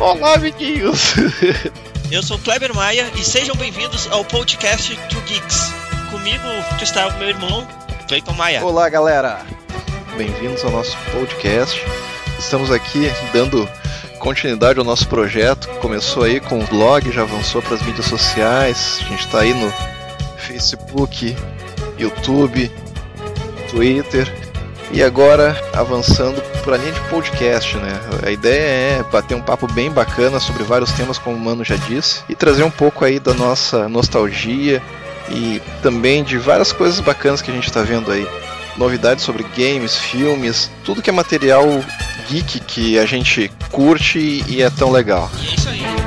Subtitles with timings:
[0.00, 1.14] Olá, amiguinhos!
[2.10, 5.74] Eu sou Kleber Maia e sejam bem-vindos ao podcast True Geeks.
[6.10, 6.42] Comigo
[6.80, 7.68] está o meu irmão,
[8.08, 8.64] Cleiton Maia.
[8.64, 9.44] Olá, galera!
[10.16, 11.84] Bem-vindos ao nosso podcast.
[12.38, 13.68] Estamos aqui dando
[14.18, 15.68] continuidade ao nosso projeto.
[15.80, 19.00] Começou aí com o blog, já avançou para as mídias sociais.
[19.02, 19.70] A gente está aí no
[20.38, 21.36] Facebook,
[21.98, 22.72] YouTube,
[23.70, 24.49] Twitter
[24.92, 28.00] e agora avançando para a linha de podcast, né?
[28.24, 31.76] A ideia é bater um papo bem bacana sobre vários temas, como o Mano já
[31.76, 34.82] disse, e trazer um pouco aí da nossa nostalgia
[35.30, 38.26] e também de várias coisas bacanas que a gente está vendo aí.
[38.76, 41.64] Novidades sobre games, filmes, tudo que é material
[42.28, 45.30] geek que a gente curte e é tão legal.
[45.40, 45.99] E é isso aí.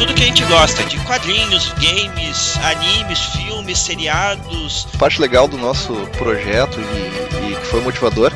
[0.00, 4.86] Tudo que a gente gosta, de quadrinhos, games, animes, filmes, seriados.
[4.98, 8.32] Parte legal do nosso projeto e, e que foi motivador,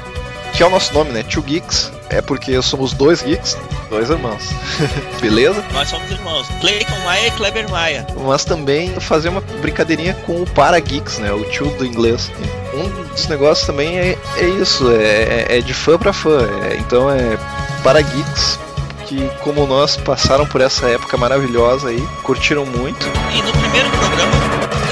[0.52, 1.23] que é o nosso nome, né?
[1.23, 3.56] Two Geeks, é porque somos dois geeks,
[3.88, 4.51] dois irmãos.
[5.23, 5.65] Beleza?
[5.73, 6.46] Nós somos irmãos.
[6.60, 8.06] Clayton Maia e Kleber Maia.
[8.15, 11.32] Mas também fazer uma brincadeirinha com o para geeks, né?
[11.32, 12.30] O tio do inglês.
[12.74, 16.46] Um dos negócios também é, é isso, é, é de fã para fã.
[16.71, 17.38] É, então é
[17.82, 18.59] para geeks
[19.05, 23.07] que, como nós, passaram por essa época maravilhosa aí, curtiram muito.
[23.33, 24.33] E no primeiro programa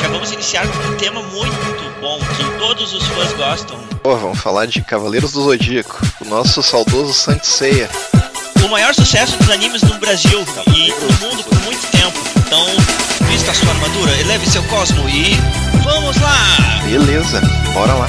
[0.00, 3.76] já vamos iniciar com um tema muito bom que todos os fãs gostam.
[4.02, 7.88] Pô, vamos falar de Cavaleiros do Zodíaco, o nosso saudoso Saint Seiya.
[8.64, 12.18] O maior sucesso dos animes no Brasil e no mundo por muito tempo.
[12.46, 12.64] Então,
[13.28, 15.36] vista a sua armadura, eleve seu cosmo e
[15.82, 16.80] vamos lá!
[16.84, 17.40] Beleza,
[17.74, 18.08] bora lá.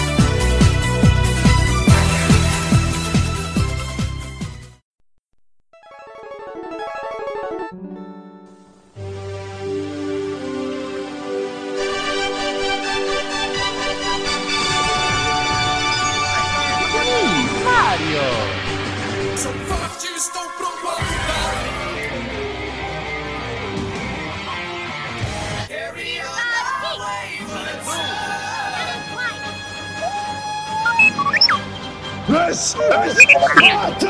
[32.73, 34.09] Is Sparta!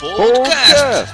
[0.00, 1.12] Podcast!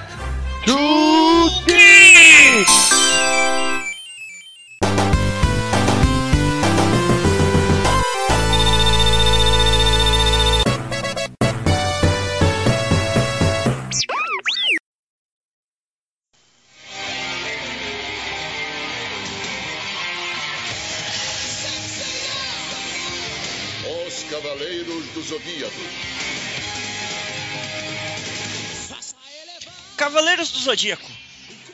[30.67, 31.11] Zodíaco.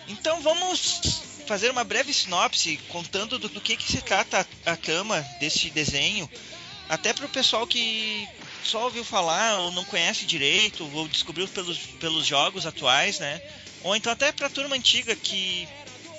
[0.06, 4.76] Então vamos fazer uma breve sinopse contando do, do que, que se trata a, a
[4.76, 6.30] trama desse desenho,
[6.88, 8.28] até para o pessoal que
[8.62, 13.40] só ouviu falar ou não conhece direito, ou descobriu pelos, pelos jogos atuais, né?
[13.82, 15.66] Ou então até para a turma antiga que,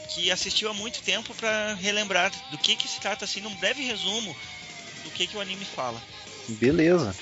[0.09, 3.83] que assistiu há muito tempo para relembrar do que, que se trata, assim, num breve
[3.83, 4.35] resumo
[5.03, 6.01] do que, que o anime fala.
[6.47, 7.15] Beleza.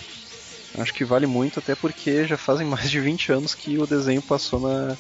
[0.78, 4.22] Acho que vale muito, até porque já fazem mais de 20 anos que o desenho
[4.22, 4.98] passou na,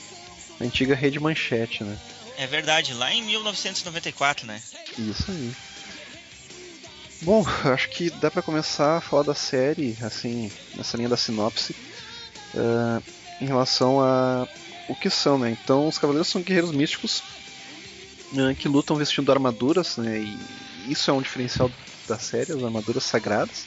[0.61, 1.97] antiga rede manchete, né?
[2.37, 4.61] É verdade, lá em 1994, né?
[4.97, 5.51] Isso aí.
[7.21, 11.75] Bom, acho que dá pra começar a falar da série, assim, nessa linha da sinopse,
[12.55, 13.01] ah,
[13.39, 14.47] em relação a
[14.89, 15.51] o que são, né?
[15.51, 17.23] Então, os Cavaleiros são guerreiros místicos
[18.37, 20.19] ah, que lutam vestindo armaduras, né?
[20.19, 21.71] E isso é um diferencial
[22.07, 23.65] da série, as armaduras sagradas,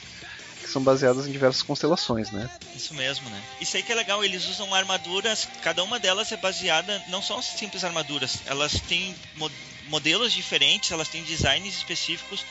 [0.65, 2.49] que são baseadas em diversas constelações, né?
[2.75, 3.41] Isso mesmo, né?
[3.61, 7.41] Isso aí que é legal, eles usam armaduras, cada uma delas é baseada, não são
[7.41, 9.51] simples armaduras, elas têm mo-
[9.87, 12.43] modelos diferentes, elas têm designs específicos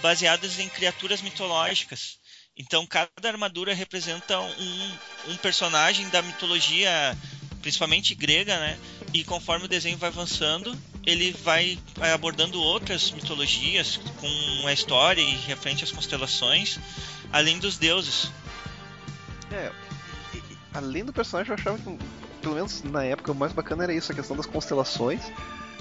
[0.00, 2.18] baseados em criaturas mitológicas.
[2.56, 4.98] Então cada armadura representa um,
[5.28, 7.16] um personagem da mitologia,
[7.62, 8.78] principalmente grega, né?
[9.14, 10.76] E conforme o desenho vai avançando,
[11.08, 11.78] ele vai
[12.12, 16.78] abordando outras mitologias com a história e referente às constelações,
[17.32, 18.30] além dos deuses.
[19.50, 19.72] É,
[20.74, 21.98] além do personagem, eu achava que,
[22.42, 25.22] pelo menos na época, o mais bacana era isso, a questão das constelações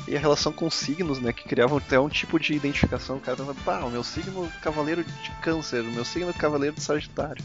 [0.07, 3.17] e a relação com os signos, né, que criavam até um tipo de identificação.
[3.17, 6.81] O cara pensava, pá, o meu signo cavaleiro de câncer, o meu signo cavaleiro de
[6.81, 7.43] sagitário.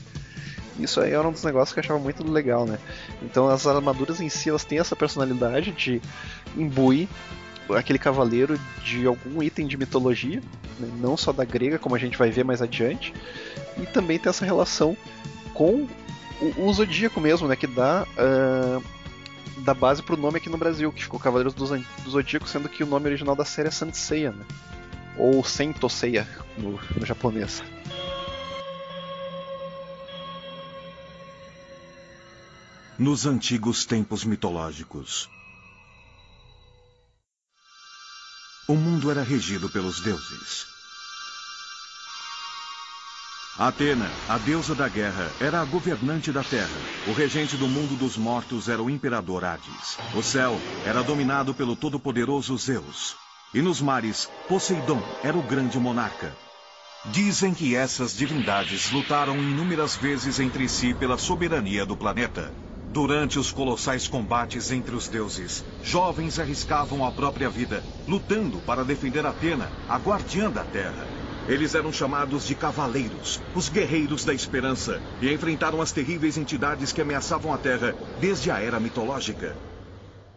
[0.79, 2.79] Isso aí era um dos negócios que eu achava muito legal, né?
[3.20, 6.00] Então as armaduras em si, elas têm essa personalidade de
[6.56, 7.08] imbuir
[7.74, 10.40] aquele cavaleiro de algum item de mitologia,
[10.78, 13.12] né, não só da grega, como a gente vai ver mais adiante,
[13.76, 14.96] e também tem essa relação
[15.54, 15.86] com
[16.40, 17.56] o, o Zodíaco mesmo, né?
[17.56, 18.80] Que dá, ah,
[19.58, 22.82] dá base pro nome aqui no Brasil, que ficou Cavaleiros do, do Zodíaco, sendo que
[22.82, 24.44] o nome original da série é Saint Seiya, né?
[25.16, 26.26] Ou Sento Seiya
[26.56, 27.62] no, no japonês.
[33.02, 35.28] nos antigos tempos mitológicos.
[38.69, 40.67] O mundo era regido pelos deuses.
[43.59, 46.81] Atena, a deusa da guerra, era a governante da terra.
[47.09, 49.99] O regente do mundo dos mortos era o imperador Hades.
[50.14, 53.17] O céu era dominado pelo todo-poderoso Zeus.
[53.53, 56.32] E nos mares, Poseidon era o grande monarca.
[57.06, 62.55] Dizem que essas divindades lutaram inúmeras vezes entre si pela soberania do planeta.
[62.93, 69.25] Durante os colossais combates entre os deuses, jovens arriscavam a própria vida, lutando para defender
[69.25, 71.06] Atena, a guardiã da Terra.
[71.49, 77.00] Eles eram chamados de cavaleiros, os guerreiros da esperança, e enfrentaram as terríveis entidades que
[77.00, 79.56] ameaçavam a Terra desde a era mitológica.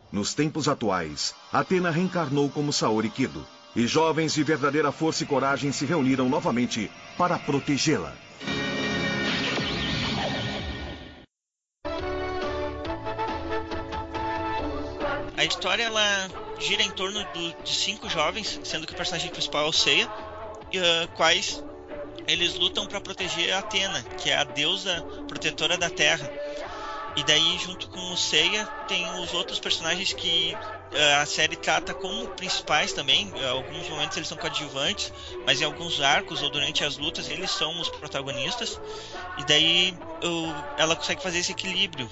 [0.10, 5.74] Nos tempos atuais, Atena reencarnou como Saori Kido, e jovens de verdadeira força e coragem
[5.74, 8.14] se reuniram novamente para protegê-la.
[15.46, 19.68] A história ela gira em torno do- de cinco jovens, sendo que o personagem principal
[19.68, 20.10] é o Seiya,
[20.72, 21.64] e, ah, quais
[22.28, 26.28] eles lutam para proteger a Atena, que é a deusa protetora da Terra.
[27.16, 30.58] E daí, junto com o Seiya, tem os outros personagens que
[30.96, 33.32] ah, a série trata como principais também.
[33.36, 35.14] Em alguns momentos eles são coadjuvantes,
[35.46, 38.80] mas em alguns arcos ou durante as lutas eles são os protagonistas.
[39.38, 39.94] E daí
[40.76, 42.10] ela consegue fazer esse equilíbrio.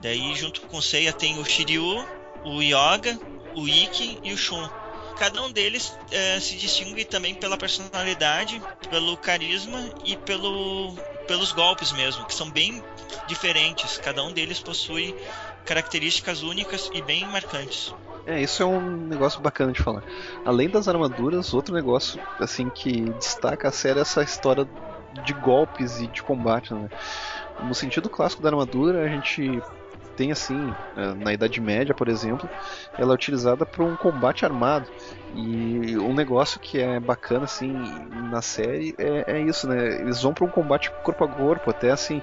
[0.00, 3.18] Daí, junto com o Seiya, tem o Shiryu, o Yoga,
[3.54, 4.68] o Ikki e o Shun.
[5.18, 8.60] Cada um deles eh, se distingue também pela personalidade,
[8.90, 10.94] pelo carisma e pelo,
[11.28, 12.82] pelos golpes mesmo, que são bem
[13.26, 13.98] diferentes.
[13.98, 15.14] Cada um deles possui
[15.64, 17.94] características únicas e bem marcantes.
[18.26, 20.02] É, isso é um negócio bacana de falar.
[20.44, 24.68] Além das armaduras, outro negócio assim que destaca a série é essa história
[25.24, 26.88] de golpes e de combate, né?
[27.62, 29.60] No sentido clássico da armadura, a gente
[30.22, 32.48] tem assim, eh, na Idade Média, por exemplo,
[32.96, 34.88] ela é utilizada para um combate armado.
[35.34, 37.72] E um negócio que é bacana assim
[38.30, 40.00] na série é, é isso, né?
[40.00, 42.22] Eles vão para um combate corpo a corpo, até assim,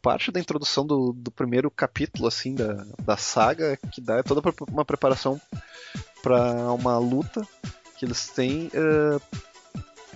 [0.00, 4.40] parte da introdução do, do primeiro capítulo assim da, da saga que dá é toda
[4.70, 5.40] uma preparação
[6.22, 7.42] para uma luta
[7.96, 9.18] que eles têm eh,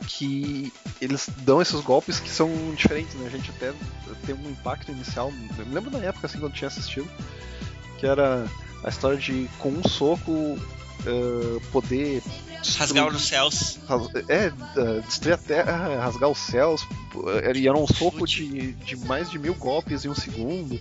[0.07, 3.27] que eles dão esses golpes que são diferentes, né?
[3.27, 3.73] A gente até
[4.27, 5.33] tem um impacto inicial.
[5.59, 7.09] Eu me lembro da época assim quando tinha assistido
[7.99, 8.47] que era
[8.85, 10.59] a história de com um soco
[11.07, 12.23] eh, poder
[12.79, 13.79] Rasgar os céus.
[14.29, 16.87] É, eh, destruir a terra, rasgar os céus.
[17.13, 20.81] pô, era- E era um soco de, de mais de mil golpes em um segundo.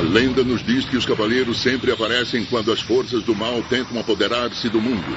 [0.00, 4.00] A lenda nos diz que os cavaleiros sempre aparecem quando as forças do mal tentam
[4.00, 5.14] apoderar-se do mundo.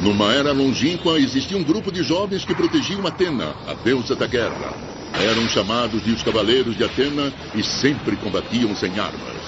[0.00, 4.72] Numa era longínqua, existia um grupo de jovens que protegiam Atena, a deusa da guerra.
[5.20, 9.42] Eram chamados de os Cavaleiros de Atena e sempre combatiam sem armas.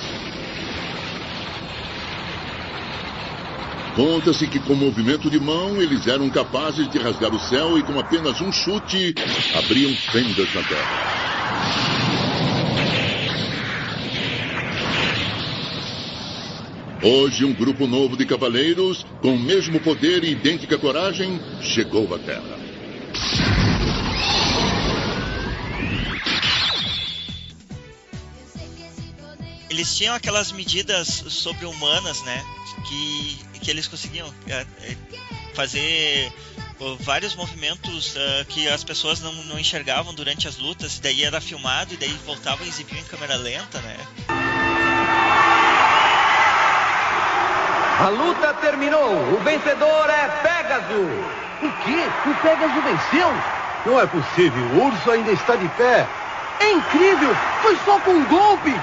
[3.94, 7.96] Conta-se que com movimento de mão eles eram capazes de rasgar o céu e com
[8.00, 9.14] apenas um chute
[9.54, 11.29] abriam fendas na terra.
[17.02, 22.18] Hoje, um grupo novo de cavaleiros, com o mesmo poder e idêntica coragem, chegou à
[22.18, 22.60] Terra.
[29.70, 32.44] Eles tinham aquelas medidas sobre-humanas, né?
[32.86, 34.96] Que, que eles conseguiam é, é,
[35.54, 36.30] fazer
[37.00, 41.40] vários movimentos ah, que as pessoas não, não enxergavam durante as lutas, e daí era
[41.40, 43.96] filmado e daí voltavam a exibir em câmera lenta, né?
[48.00, 49.34] A luta terminou.
[49.34, 51.40] O vencedor é Pegasus.
[51.62, 52.30] O quê?
[52.30, 53.30] O Pegasus venceu?
[53.84, 54.62] Não é possível.
[54.74, 56.06] O urso ainda está de pé.
[56.60, 57.34] É incrível!
[57.62, 58.74] Foi só com um golpe!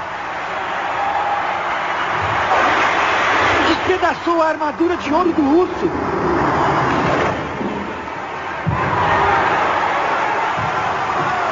[3.68, 6.37] Despedaçou a armadura de ouro do urso!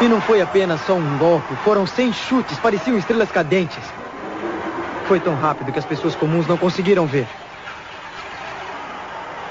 [0.01, 1.55] E não foi apenas só um golpe.
[1.63, 2.59] Foram 100 chutes.
[2.59, 3.83] Pareciam estrelas cadentes.
[5.07, 7.27] Foi tão rápido que as pessoas comuns não conseguiram ver.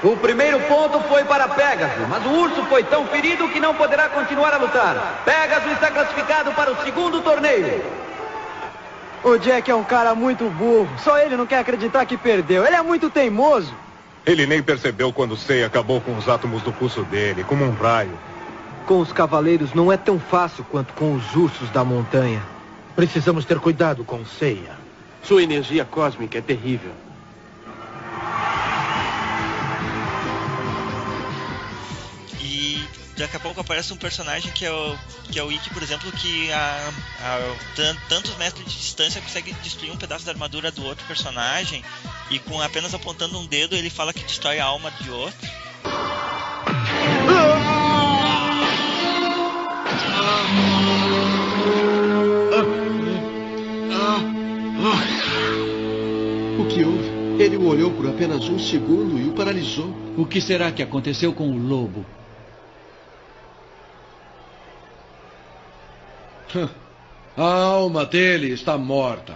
[0.03, 4.07] O primeiro ponto foi para Pegasus, mas o urso foi tão ferido que não poderá
[4.07, 5.23] continuar a lutar.
[5.25, 7.83] Pegasus está classificado para o segundo torneio.
[9.23, 10.89] O Jack é um cara muito burro.
[10.99, 12.63] Só ele não quer acreditar que perdeu.
[12.63, 13.73] Ele é muito teimoso.
[14.23, 18.11] Ele nem percebeu quando Sei acabou com os átomos do pulso dele, como um raio.
[18.85, 22.45] Com os cavaleiros não é tão fácil quanto com os ursos da montanha.
[22.95, 24.77] Precisamos ter cuidado com Seiya.
[25.23, 26.93] Sua energia cósmica é terrível.
[32.39, 32.87] E
[33.17, 34.95] daqui a pouco aparece um personagem que é o,
[35.31, 37.55] que é o Ikki, por exemplo, que a, a
[38.07, 41.83] tantos metros de distância consegue destruir um pedaço da armadura do outro personagem.
[42.29, 45.64] E com apenas apontando um dedo ele fala que destrói a alma de outro.
[56.59, 57.43] O que houve?
[57.43, 59.89] Ele o olhou por apenas um segundo e o paralisou.
[60.17, 62.05] O que será que aconteceu com o lobo?
[67.35, 69.35] A alma dele está morta.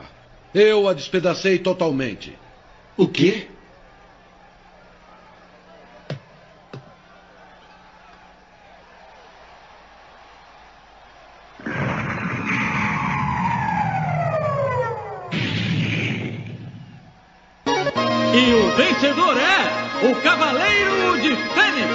[0.54, 2.34] Eu a despedacei totalmente.
[2.96, 3.48] O quê?
[19.00, 21.90] Vencedor é o Cavaleiro de Fênix!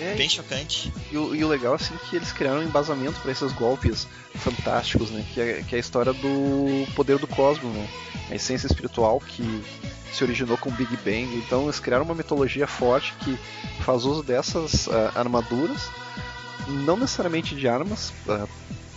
[0.00, 0.92] É, Bem chocante.
[1.10, 5.10] E o, e o legal assim que eles criaram um embasamento para esses golpes fantásticos,
[5.10, 5.24] né?
[5.34, 7.88] Que é, que é a história do poder do cosmos, né?
[8.30, 9.64] A essência espiritual que
[10.12, 11.34] se originou com o Big Bang.
[11.44, 13.36] Então eles criaram uma mitologia forte que
[13.80, 15.88] faz uso dessas ah, armaduras,
[16.68, 18.12] não necessariamente de armas.
[18.28, 18.46] ah,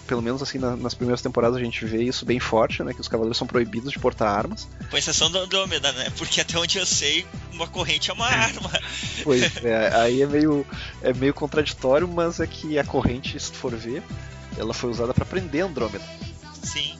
[0.09, 2.95] pelo menos assim na- nas primeiras temporadas a gente vê isso bem forte, né?
[2.95, 4.67] Que os cavaleiros são proibidos de portar armas.
[4.89, 6.11] Com exceção do Andrômeda, né?
[6.17, 8.71] Porque até onde eu sei, uma corrente é uma arma.
[9.23, 10.65] Pois é, aí é meio,
[11.03, 14.01] é meio contraditório, mas é que a corrente, se tu for ver,
[14.57, 16.03] ela foi usada para prender Andrômeda.
[16.63, 16.97] Sim.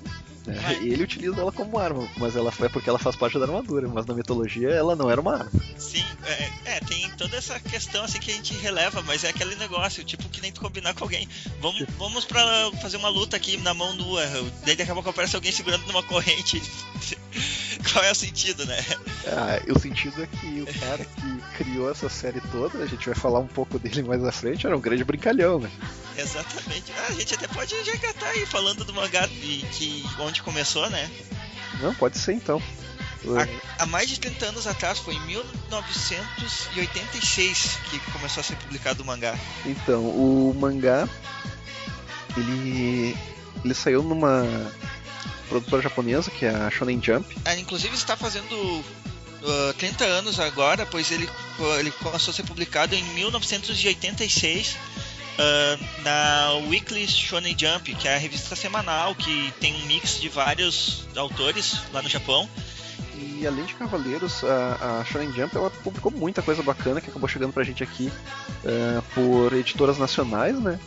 [0.49, 0.79] Né?
[0.81, 3.87] E ele utiliza ela como arma, mas ela é porque ela faz parte da armadura,
[3.87, 5.51] mas na mitologia ela não era uma arma.
[5.77, 9.55] Sim, é, é, tem toda essa questão assim que a gente releva, mas é aquele
[9.55, 11.27] negócio, tipo que nem tu combinar com alguém.
[11.61, 12.41] Vamos, vamos pra
[12.81, 14.25] fazer uma luta aqui na mão nua.
[14.65, 16.61] Daí daqui a pouco aparece alguém segurando numa corrente.
[17.91, 18.77] Qual é o sentido, né?
[19.27, 23.15] Ah, o sentido é que o cara que criou essa série toda, a gente vai
[23.15, 25.71] falar um pouco dele mais à frente, era um grande brincalhão, né?
[26.17, 26.91] Exatamente.
[26.97, 30.89] Ah, a gente até pode já engatar aí falando do mangá e que onde começou,
[30.89, 31.09] né?
[31.81, 32.61] Não, pode ser então.
[33.27, 33.47] Há,
[33.83, 39.05] há mais de 30 anos atrás, foi em 1986 que começou a ser publicado o
[39.05, 39.37] mangá.
[39.65, 41.07] Então, o mangá
[42.37, 43.17] ele
[43.63, 44.45] ele saiu numa
[45.49, 47.35] produtora japonesa que é a Shonen Jump.
[47.43, 51.27] Ah, inclusive está fazendo uh, 30 anos agora, pois ele,
[51.79, 54.77] ele começou a ser publicado em 1986
[55.39, 60.29] uh, na Weekly Shonen Jump, que é a revista semanal que tem um mix de
[60.29, 62.49] vários autores lá no Japão.
[63.15, 67.27] E além de Cavaleiros, a, a Shonen Jump ela publicou muita coisa bacana que acabou
[67.27, 68.11] chegando pra gente aqui
[68.63, 70.79] uh, por editoras nacionais, né?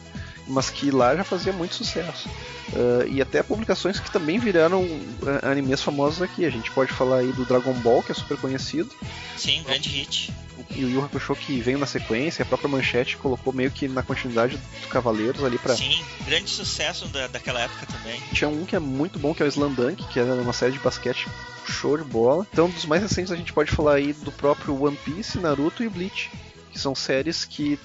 [0.47, 2.29] Mas que lá já fazia muito sucesso.
[2.73, 6.45] Uh, e até publicações que também viraram uh, animes famosos aqui.
[6.45, 8.91] A gente pode falar aí do Dragon Ball, que é super conhecido.
[9.37, 10.33] Sim, grande hit.
[10.75, 14.03] E o Yu Hakusho que veio na sequência, a própria Manchete colocou meio que na
[14.03, 15.77] continuidade do Cavaleiros ali pra.
[15.77, 18.21] Sim, grande sucesso da, daquela época também.
[18.33, 20.79] Tinha um que é muito bom, que é o Slandunk, que era uma série de
[20.79, 21.29] basquete
[21.67, 22.47] show de bola.
[22.53, 25.89] Então, dos mais recentes a gente pode falar aí do próprio One Piece, Naruto e
[25.89, 26.31] Bleach,
[26.71, 27.79] que são séries que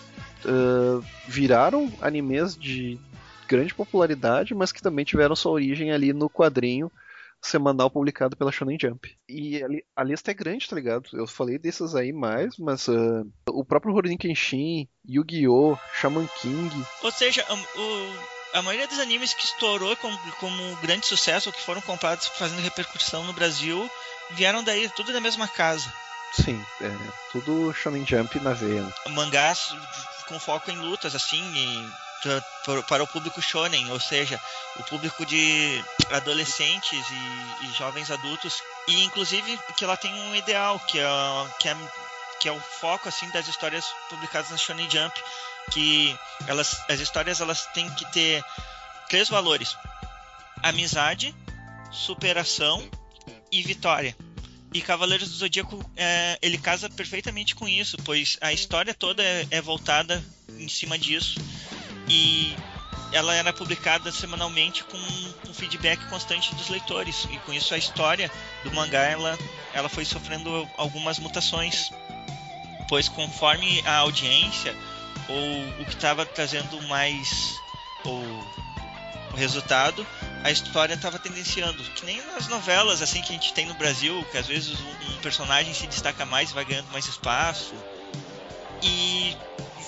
[0.46, 3.00] uh, viraram animes de
[3.48, 6.92] grande popularidade, mas que também tiveram sua origem ali no quadrinho
[7.42, 9.16] semanal publicado pela Shonen Jump.
[9.30, 9.62] E
[9.96, 11.10] a lista é grande, tá ligado?
[11.14, 16.86] Eu falei desses aí mais, mas uh, o próprio Rurouni Kenshin, Yu-Gi-Oh!, Shaman King...
[17.04, 21.62] Ou seja, o, a maioria dos animes que estourou como, como grande sucesso, ou que
[21.62, 23.90] foram comprados fazendo repercussão no Brasil,
[24.32, 25.92] vieram daí, tudo da mesma casa.
[26.34, 26.92] Sim, é
[27.32, 28.82] tudo Shonen Jump na veia.
[28.82, 28.92] Né?
[29.10, 29.74] Mangás
[30.28, 32.08] com foco em lutas, assim, e
[32.88, 34.40] para o público shonen, ou seja,
[34.78, 40.80] o público de adolescentes e, e, jovens adultos, e inclusive que ela tem um ideal,
[40.80, 41.06] que é,
[41.60, 41.78] que é,
[42.40, 45.24] que é o foco assim das histórias publicadas na Shonen Jump,
[45.72, 46.18] que
[46.48, 48.44] elas, as histórias elas têm que ter
[49.10, 49.78] três valores:
[50.64, 51.36] amizade,
[51.92, 52.90] superação
[53.52, 54.16] e vitória.
[54.74, 59.48] E Cavaleiros do Zodíaco é, ele casa perfeitamente com isso, pois a história toda é,
[59.52, 60.24] é voltada
[60.60, 61.40] em cima disso.
[62.10, 62.56] E
[63.12, 64.98] ela era publicada semanalmente com
[65.50, 67.28] um feedback constante dos leitores.
[67.32, 68.32] E com isso a história
[68.64, 69.38] do mangá ela,
[69.74, 71.90] ela foi sofrendo algumas mutações.
[72.90, 74.76] Pois conforme a audiência
[75.28, 77.56] ou o que estava trazendo mais
[78.04, 78.22] ou,
[79.38, 80.06] resultado
[80.44, 84.26] a história estava tendenciando que nem nas novelas assim que a gente tem no Brasil
[84.32, 87.74] que às vezes um, um personagem se destaca mais e vai ganhando mais espaço
[88.82, 89.36] e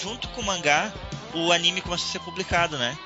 [0.01, 0.91] junto com o mangá
[1.33, 2.97] o anime começou a ser publicado, né?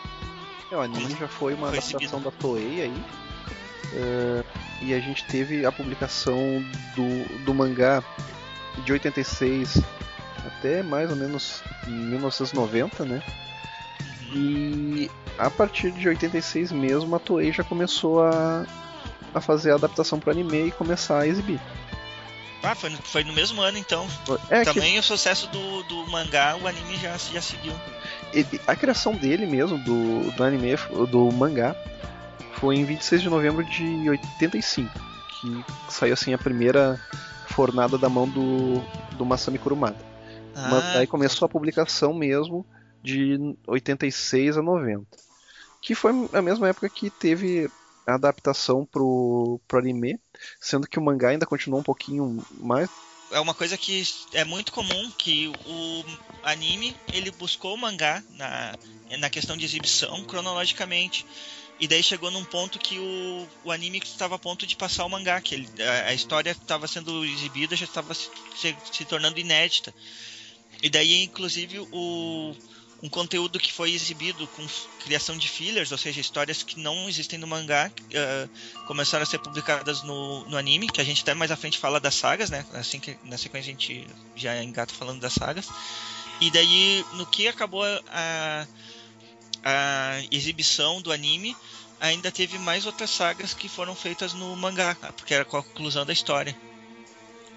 [0.72, 3.06] É, o anime já foi uma foi adaptação da Toei aí.
[3.94, 4.46] Uh,
[4.82, 6.64] e a gente teve a publicação
[6.96, 8.04] do, do mangá
[8.84, 9.82] de 86
[10.46, 13.24] até mais ou menos 1990, né?
[14.36, 18.66] E a partir de 86 mesmo, a Toei já começou a,
[19.34, 21.60] a fazer a adaptação para anime e começar a exibir.
[22.64, 24.08] Ah, foi no, foi no mesmo ano então.
[24.50, 27.74] É que- Também o sucesso do, do mangá, o anime já, já seguiu.
[28.34, 30.76] E- A criação dele mesmo, do, do anime,
[31.10, 31.76] do mangá,
[32.54, 34.90] foi em 26 de novembro de 85,
[35.42, 36.98] que saiu assim a primeira
[37.48, 38.82] fornada da mão do,
[39.18, 39.98] do Masami Kurumada.
[40.56, 42.66] Mas Ah, daí começou a publicação mesmo
[43.04, 45.06] de 86 a 90.
[45.82, 47.70] Que foi a mesma época que teve
[48.08, 50.20] a adaptação pro, pro anime,
[50.60, 52.90] sendo que o mangá ainda continuou um pouquinho mais.
[53.32, 56.06] é uma coisa que é muito comum que o
[56.44, 58.76] anime ele buscou o mangá na,
[59.20, 61.26] na questão de exibição cronologicamente
[61.80, 65.10] e daí chegou num ponto que o, o anime estava a ponto de passar o
[65.10, 69.40] mangá que ele, a, a história estava sendo exibida já estava se, se, se tornando
[69.40, 69.94] inédita
[70.82, 72.56] e daí inclusive o
[73.04, 74.66] um conteúdo que foi exibido com
[75.04, 78.48] criação de fillers, ou seja, histórias que não existem no mangá, eh,
[78.88, 82.00] começaram a ser publicadas no, no anime, que a gente até mais à frente fala
[82.00, 82.66] das sagas, né?
[82.74, 84.08] Assim que na sequência a gente
[84.38, 85.68] já engata falando das sagas.
[86.40, 88.68] E daí, no que acabou a,
[89.66, 91.58] a exibição do anime,
[92.00, 96.06] ainda teve mais outras sagas que foram feitas no mangá, porque era com a conclusão
[96.06, 96.56] da história.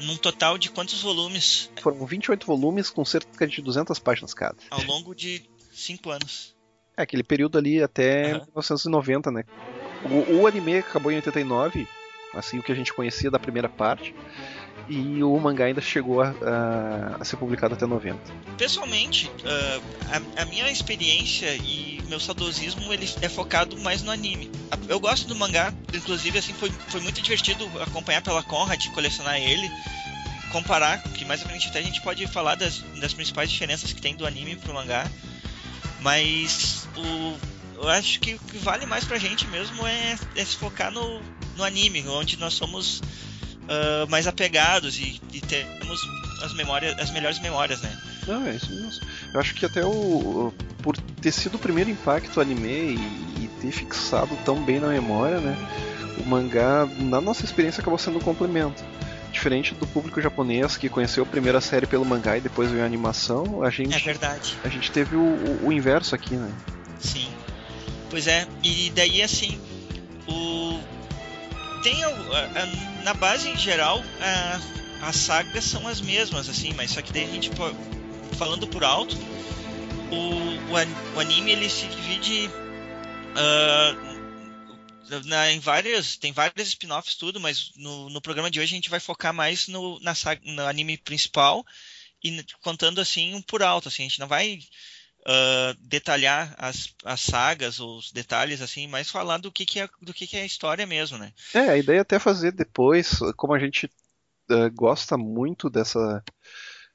[0.00, 4.56] Num total de quantos volumes Foram 28 volumes com cerca de 200 páginas cada.
[4.70, 6.54] ao longo de cinco anos?
[6.96, 8.40] É aquele período ali até Aham.
[8.46, 9.44] 1990, né?
[10.04, 11.86] O, o anime acabou em 89,
[12.34, 14.14] assim o que a gente conhecia da primeira parte,
[14.88, 18.18] e o mangá ainda chegou a, a- a ser publicado até 90.
[18.56, 19.80] Pessoalmente, ah,
[20.36, 24.50] a, a minha experiência e meu saudosismo ele é focado mais no anime.
[24.88, 29.68] Eu gosto do mangá, inclusive assim foi, foi muito divertido acompanhar pela Conrad, colecionar ele,
[30.52, 34.00] comparar, que mais à frente até a gente pode falar das, das principais diferenças que
[34.00, 35.10] tem do anime pro mangá.
[36.00, 37.36] Mas o,
[37.82, 41.20] eu acho que o que vale mais pra gente mesmo é, é se focar no,
[41.56, 43.02] no anime, onde nós somos
[43.68, 46.00] ah, mais apegados e, e temos
[46.42, 47.96] as memórias, as melhores memórias, né?
[48.26, 49.00] Não, é isso mesmo.
[49.32, 49.88] Eu acho que até o.
[49.88, 54.88] o- Por ter sido o primeiro impacto anime e, e ter fixado tão bem na
[54.88, 55.56] memória, né?
[56.18, 58.82] O mangá, na nossa experiência, acabou sendo um complemento.
[59.32, 62.86] Diferente do público japonês que conheceu a primeira série pelo mangá e depois veio a
[62.86, 64.56] animação, a gente, É verdade.
[64.64, 66.50] a gente teve o, o- o inverso aqui, né?
[67.00, 67.28] Sim.
[68.08, 69.58] Pois é, e daí assim,
[70.28, 70.78] o
[71.86, 72.00] tem
[73.04, 74.02] na base em geral,
[75.00, 77.48] as sagas são as mesmas assim, mas só que daí a gente
[78.36, 79.16] falando por alto,
[80.10, 82.50] o, o, an- o anime ele se divide
[83.36, 83.94] ah,
[85.26, 88.90] na, em várias, tem várias spin-offs tudo, mas no, no programa de hoje a gente
[88.90, 91.64] vai focar mais no, na saga, no anime principal
[92.24, 94.58] e contando assim um por alto, assim, a gente não vai
[95.28, 99.88] ah, detalhar as, as sagas ou os detalhes assim, mas falar do que, que é
[100.00, 101.32] do que, que é a história mesmo, né?
[101.52, 103.90] É, a ideia é até fazer depois, como a gente
[104.48, 106.22] eh, gosta muito dessa,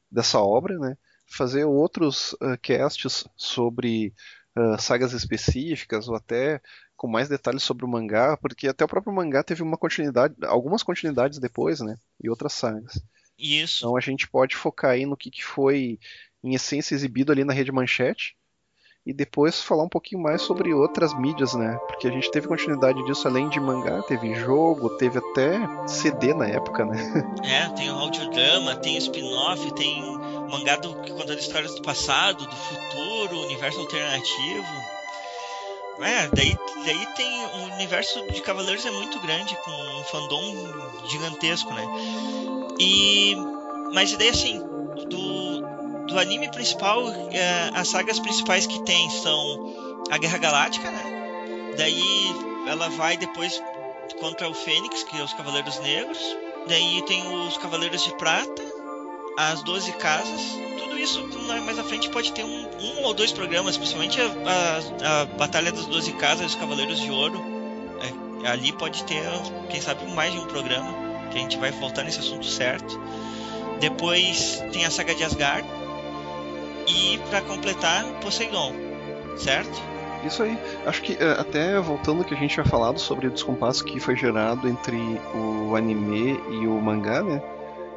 [0.09, 0.97] dessa obra, né?
[1.27, 4.13] Fazer outros eh, casts sobre
[4.55, 6.61] eh, sagas específicas ou até
[6.95, 10.83] com mais detalhes sobre o mangá, porque até o próprio mangá teve uma continuidade, algumas
[10.83, 11.97] continuidades depois, né?
[12.23, 13.01] E outras sagas.
[13.37, 13.79] Isso.
[13.79, 15.99] Então a gente pode focar aí no que, que foi,
[16.43, 18.35] em essência, exibido ali na Rede Manchete.
[19.03, 21.75] E depois falar um pouquinho mais sobre outras mídias, né?
[21.87, 26.47] Porque a gente teve continuidade disso além de mangá, teve jogo, teve até CD na
[26.47, 26.97] época, né?
[27.43, 30.03] É, tem o audiodrama, tem o spin-off, tem
[30.51, 35.01] mangá do, contando histórias do passado, do futuro, universo alternativo.
[35.99, 41.73] É, daí, daí tem o universo de Cavaleiros é muito grande, com um fandom gigantesco,
[41.73, 41.85] né?
[42.79, 43.35] E.
[43.93, 44.59] Mas daí assim,
[45.09, 45.61] do,
[46.11, 51.73] do anime principal, é, as sagas principais que tem são a Guerra Galáctica, né?
[51.77, 52.35] Daí
[52.67, 53.61] ela vai depois
[54.19, 56.19] contra o Fênix, que é os Cavaleiros Negros.
[56.67, 58.61] Daí tem os Cavaleiros de Prata,
[59.37, 60.41] as Doze Casas.
[60.77, 61.25] Tudo isso
[61.65, 65.71] mais à frente pode ter um, um ou dois programas, principalmente a, a, a Batalha
[65.71, 67.41] das Doze Casas e os Cavaleiros de Ouro.
[68.43, 69.23] É, ali pode ter,
[69.69, 70.93] quem sabe, mais de um programa,
[71.31, 72.99] que a gente vai voltar nesse assunto certo.
[73.79, 75.67] Depois tem a saga de Asgard.
[76.93, 78.73] E para completar, Poseidon,
[79.37, 79.81] certo?
[80.25, 80.57] Isso aí.
[80.85, 84.15] Acho que eh, até voltando que a gente tinha falado sobre o descompasso que foi
[84.15, 84.97] gerado entre
[85.33, 87.41] o anime e o mangá, né?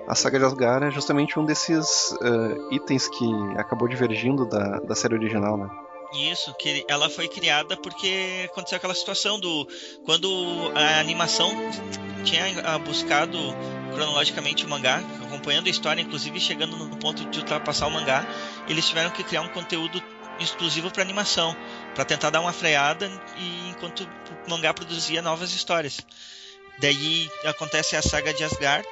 [0.07, 3.26] A saga de Asgard é justamente um desses eh, itens que
[3.57, 5.68] acabou divergindo da, da série original, né?
[6.14, 9.66] Isso, que ela foi criada porque aconteceu aquela situação do
[10.05, 11.53] quando a animação
[12.24, 13.38] tinha buscado
[13.92, 18.27] cronologicamente o mangá, acompanhando a história, inclusive chegando no ponto de ultrapassar o mangá,
[18.68, 20.03] eles tiveram que criar um conteúdo
[20.38, 21.57] exclusivo para animação,
[21.94, 24.09] para tentar dar uma freada e enquanto
[24.46, 26.00] o mangá produzia novas histórias.
[26.79, 28.87] Daí acontece a saga de Asgard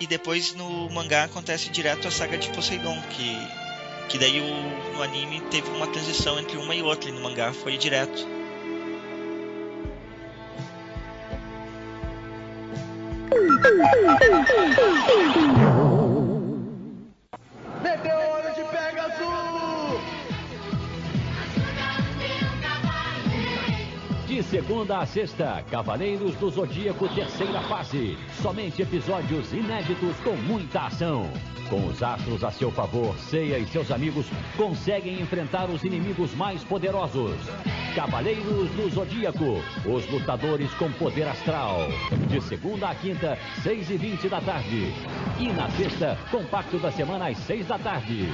[0.00, 3.61] e depois no mangá acontece direto a saga de Poseidon, que
[4.08, 7.52] que daí o, no anime teve uma transição entre uma e outra, e no mangá
[7.52, 8.26] foi direto.
[17.82, 18.41] Meteoro
[24.42, 28.18] De segunda a sexta, Cavaleiros do Zodíaco, terceira fase.
[28.42, 31.30] Somente episódios inéditos com muita ação.
[31.70, 34.26] Com os astros a seu favor, Seiya e seus amigos
[34.56, 37.36] conseguem enfrentar os inimigos mais poderosos.
[37.94, 41.86] Cavaleiros do Zodíaco, os lutadores com poder astral.
[42.28, 44.92] De segunda a quinta, 6 e 20 da tarde.
[45.38, 48.28] E na sexta, compacto da semana às 6 da tarde.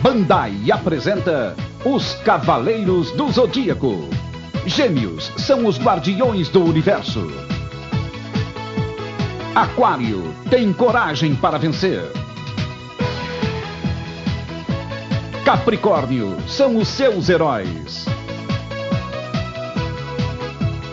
[0.00, 4.08] Bandai apresenta Os Cavaleiros do Zodíaco.
[4.64, 7.26] Gêmeos são os guardiões do universo.
[9.56, 12.00] Aquário tem coragem para vencer.
[15.44, 18.06] Capricórnio são os seus heróis.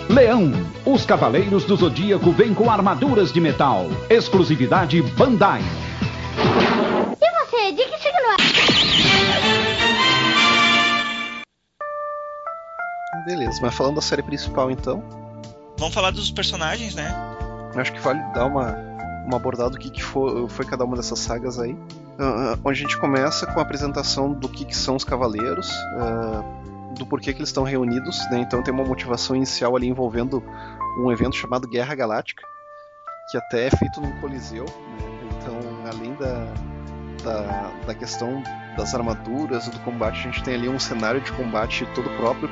[0.10, 0.52] Leão,
[0.84, 3.88] os Cavaleiros do Zodíaco vêm com armaduras de metal.
[4.10, 5.62] Exclusividade Bandai.
[7.22, 8.65] E você, de que signo é?
[13.26, 15.04] Beleza, mas falando da série principal então,
[15.78, 17.14] Vamos falar dos personagens, né?
[17.76, 18.78] acho que vale dar uma,
[19.26, 21.78] uma abordada do que, que foi, foi cada uma dessas sagas aí.
[22.18, 26.44] Ah, onde a gente começa com a apresentação do que, que são os cavaleiros, ah,
[26.98, 28.40] do porquê que eles estão reunidos, né?
[28.40, 30.42] Então tem uma motivação inicial ali envolvendo
[30.98, 32.42] um evento chamado Guerra Galáctica,
[33.30, 35.28] que até é feito num coliseu, né?
[35.38, 35.60] Então,
[35.92, 36.48] além da,
[37.22, 38.42] da, da questão
[38.76, 42.50] das armaduras, do combate, a gente tem ali um cenário de combate todo próprio.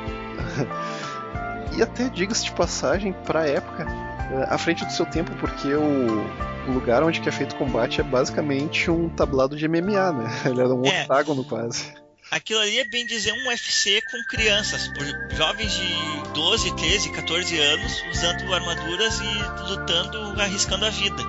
[1.76, 3.86] e até, diga-se de passagem, pra época,
[4.32, 6.26] eh, à frente do seu tempo, porque o,
[6.72, 10.42] lugar onde que é feito o combate é basicamente um tablado de MMA, né?
[10.46, 11.02] Ele era um É.
[11.02, 11.94] octágono quase.
[12.32, 15.06] Aquilo ali é bem dizer um UFC com crianças, por
[15.36, 21.22] jovens de 12, 13, 14 anos, usando armaduras e lutando, arriscando a vida.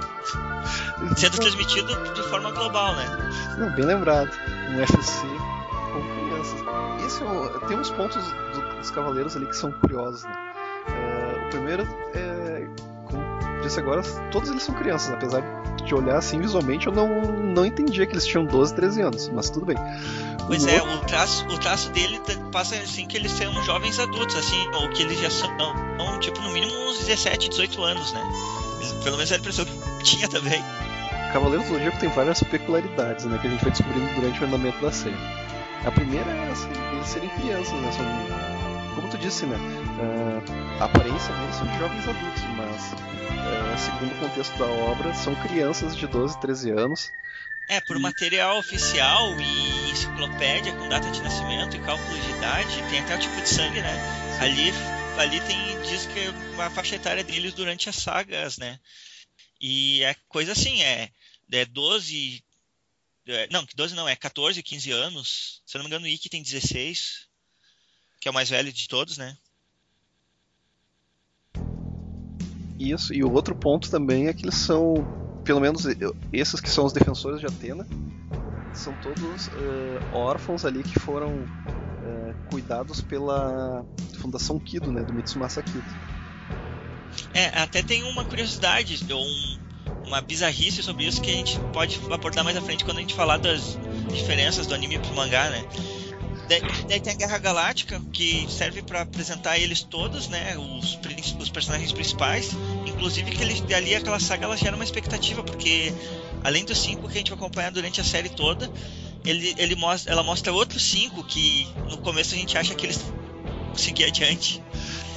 [1.16, 3.04] Sendo transmitido de forma global, né?
[3.58, 4.30] Não, bem lembrado.
[4.70, 5.26] Um UFC
[5.92, 6.60] com crianças.
[7.06, 10.32] Esse é tem uns pontos do- dos cavaleiros ali que são curiosos, né?
[10.88, 11.82] Eh, o primeiro
[12.14, 12.66] é.
[13.10, 13.22] Como
[13.62, 15.42] disse agora, todos eles são crianças, apesar
[15.84, 19.50] de olhar assim visualmente, eu não, não entendia que eles tinham 12, 13 anos, mas
[19.50, 19.76] tudo bem.
[20.46, 23.52] Pois O é, outro- o traço, o traço dele t- passa assim que eles são
[23.62, 25.48] jovens adultos, assim, ou que eles já são,
[25.98, 28.22] são, tipo, no mínimo uns 17, 18 anos, né?
[29.02, 30.62] Pelo menos era a impressão que tinha também.
[31.34, 34.80] Cavaleiros do Zodíaco tem várias peculiaridades, né, que a gente vai descobrindo durante o andamento
[34.80, 35.16] da série.
[35.84, 39.56] A primeira é assim, eles serem crianças, né, são, como tu disse, né,
[39.98, 42.94] ah, a aparência deles são de jovens adultos, mas
[43.32, 47.12] ah, segundo o contexto da obra, são crianças de 12, 13 anos.
[47.68, 53.00] É, por material oficial e enciclopédia com data de nascimento e cálculo de idade, tem
[53.00, 54.38] até o tipo de sangue, né?
[54.40, 54.72] Ali,
[55.18, 58.78] ali tem, diz que é a faixa etária deles durante as sagas, né?
[59.60, 61.08] E é coisa assim, é,
[61.50, 62.42] é 12.
[63.26, 65.62] é, não, que 12 não, é 14, 15 anos.
[65.66, 67.26] Se eu não me engano, o Ikki tem 16,
[68.20, 69.36] que é o mais velho de todos, né?
[72.78, 74.94] Isso, e o outro ponto também é que eles são,
[75.44, 75.84] pelo menos
[76.32, 77.86] esses que são os defensores de Atena,
[78.74, 81.44] são todos eh, órfãos ali que foram
[82.02, 83.84] eh, cuidados pela
[84.20, 85.84] Fundação Kido, né, do Mitsumasa Kido.
[87.32, 89.63] É, até tem uma curiosidade, ou um,
[90.06, 93.14] uma bizarrice sobre isso que a gente pode abordar mais à frente quando a gente
[93.14, 93.78] falar das
[94.12, 95.64] diferenças do anime pro mangá, né?
[96.48, 100.56] Daí, tem a Guerra Galáctica, que serve para apresentar eles todos, né?
[100.58, 100.98] Os,
[101.38, 102.50] os personagens principais.
[102.86, 105.92] Inclusive que eles, ali aquela saga ela gera uma expectativa, porque
[106.42, 108.70] além dos cinco que a gente vai acompanhar durante a série toda,
[109.24, 113.00] ele, ele mostra, ela mostra outros cinco que no começo a gente acha que eles
[113.74, 114.62] seguir adiante.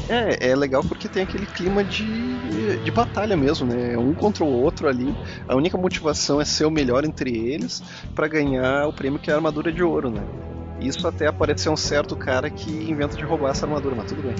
[0.10, 3.98] É, é legal porque tem aquele clima de, de batalha mesmo, né?
[3.98, 5.14] Um contra o outro ali.
[5.48, 7.84] A única motivação é ser o melhor entre eles
[8.16, 10.24] para ganhar o prêmio que é a armadura de ouro, né?
[10.80, 14.36] Isso até aparecer um certo cara que inventa de roubar essa armadura, mas tudo bem.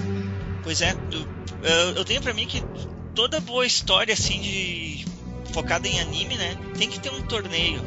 [0.62, 0.96] Pois é,
[1.96, 2.62] eu, tenho pra mim que
[3.14, 5.04] toda boa história assim de
[5.52, 7.82] focada em anime, né, tem que ter um torneio.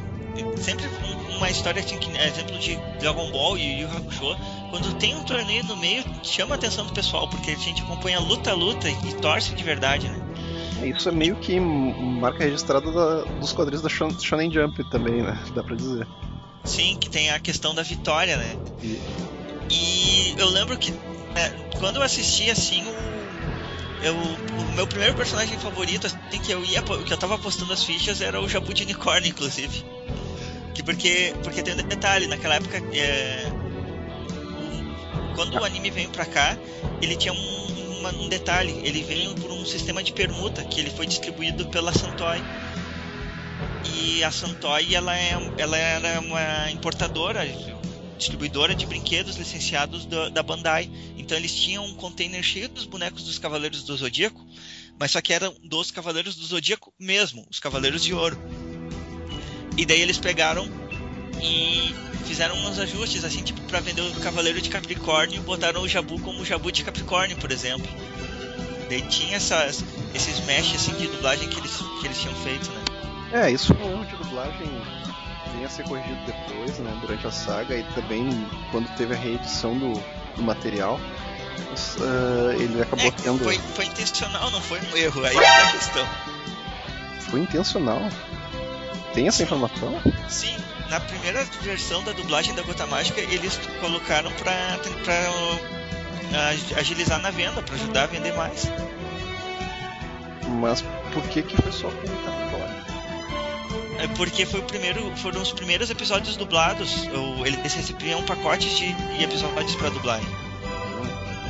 [0.57, 4.37] sempre um- uma história assim, que, exemplo de Dragon Ball e Yu Hakusho,
[4.71, 8.19] quando tem um torneio no meio, chama a atenção do pessoal, porque a gente acompanha
[8.19, 10.19] luta a luta e torce de verdade, né?
[10.83, 15.37] Isso é meio que marca registrada da- dos quadrinhos da Shon- Shonen Jump também, né?
[15.53, 16.07] Dá pra dizer.
[16.63, 18.55] Sim, que tem a questão da vitória, né?
[19.69, 25.57] E eu lembro que né, quando eu assisti assim, o, eu, o meu primeiro personagem
[25.57, 28.83] favorito, assim, que eu ia, que eu tava postando as fichas era o Jabu de
[28.83, 29.85] Unicórnio, inclusive.
[30.73, 33.50] Que porque, porque tem um detalhe, naquela época, é,
[35.41, 36.55] quando o anime veio pra cá,
[37.01, 40.91] ele tinha um, uma- um detalhe, ele veio por um sistema de permuta, que ele
[40.91, 42.43] foi distribuído pela Santoy.
[43.83, 47.41] E a Santoy, ela, é, ela era uma importadora,
[48.19, 50.87] distribuidora de brinquedos licenciados do- da Bandai.
[51.17, 54.45] Então eles tinham um container cheio dos bonecos dos Cavaleiros do Zodíaco,
[54.99, 58.39] mas só que eram dos Cavaleiros do Zodíaco mesmo, os Cavaleiros de Ouro.
[59.75, 60.69] E daí eles pegaram
[61.41, 65.87] e fizeram uns ajustes, assim, tipo, pra vender o Cavaleiro de Capricórnio e botaram o
[65.87, 67.87] Jabu como o Jabu de Capricórnio, por exemplo.
[68.89, 72.81] Daí tinha essas, esses mesh, assim, de dublagem que eles, que eles tinham feito, né?
[73.33, 74.81] É, isso foi um erro de dublagem
[75.53, 78.29] vinha a ser corrigido depois, né, durante a saga e também
[78.71, 79.93] quando teve a reedição do,
[80.35, 80.99] do material,
[82.01, 83.43] ah, ele acabou É, tendo.
[83.43, 86.07] foi, foi intencional, não foi um erro, aí é a questão.
[87.29, 88.01] Foi intencional.
[89.13, 90.01] Tem essa informação?
[90.29, 90.55] Sim,
[90.91, 95.15] na primeira versão da dublagem da Gota Mágica, eles colocaram pra, pra
[96.35, 98.69] ah, agilizar na venda, pra ajudar a vender mais.
[100.59, 102.21] Mas por que que foi só com o?
[104.01, 107.07] É porque foi o primeiro, foram os primeiros episódios dublados.
[107.13, 110.27] ou Eles recebiam pacotes de, de episódios para dublagem.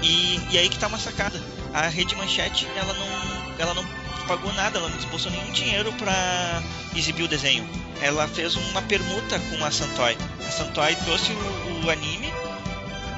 [0.04, 1.41] E, e aí que tá uma sacada.
[1.73, 3.86] A Rede Manchete, ela não, ela não
[4.28, 6.62] pagou nada, ela não desembolsou nenhum dinheiro para
[6.95, 7.67] exibir o desenho.
[8.02, 10.17] Ela fez uma permuta com a Santoy.
[10.47, 12.32] A Santoy trouxe o, o anime,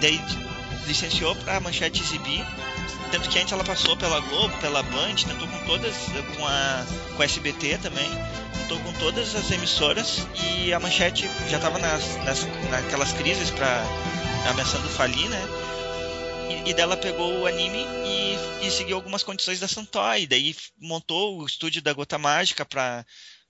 [0.02, 0.20] daí
[0.86, 2.46] licenciou pra Manchete exibir.
[3.12, 5.96] Tanto que antes ela passou pela Globo, pela Band, tentou com todas,
[6.36, 8.10] com a, com a SBT também,
[8.58, 13.84] tentou com todas as emissoras e a Manchete já estava nas, nas, naquelas crises para
[14.50, 15.48] ameaçando falir, né?
[16.66, 21.40] E, e dela pegou o anime e, e seguiu algumas condições da Santoy, daí montou
[21.40, 23.06] o estúdio da Gota Mágica para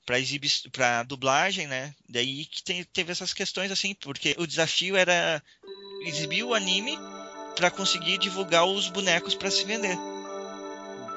[0.06, 1.94] para exibir para dublagem, né?
[2.10, 5.42] Daí que tem, teve essas questões assim, porque o desafio era
[6.02, 6.98] exibir o anime
[7.56, 9.98] para conseguir divulgar os bonecos para se vender.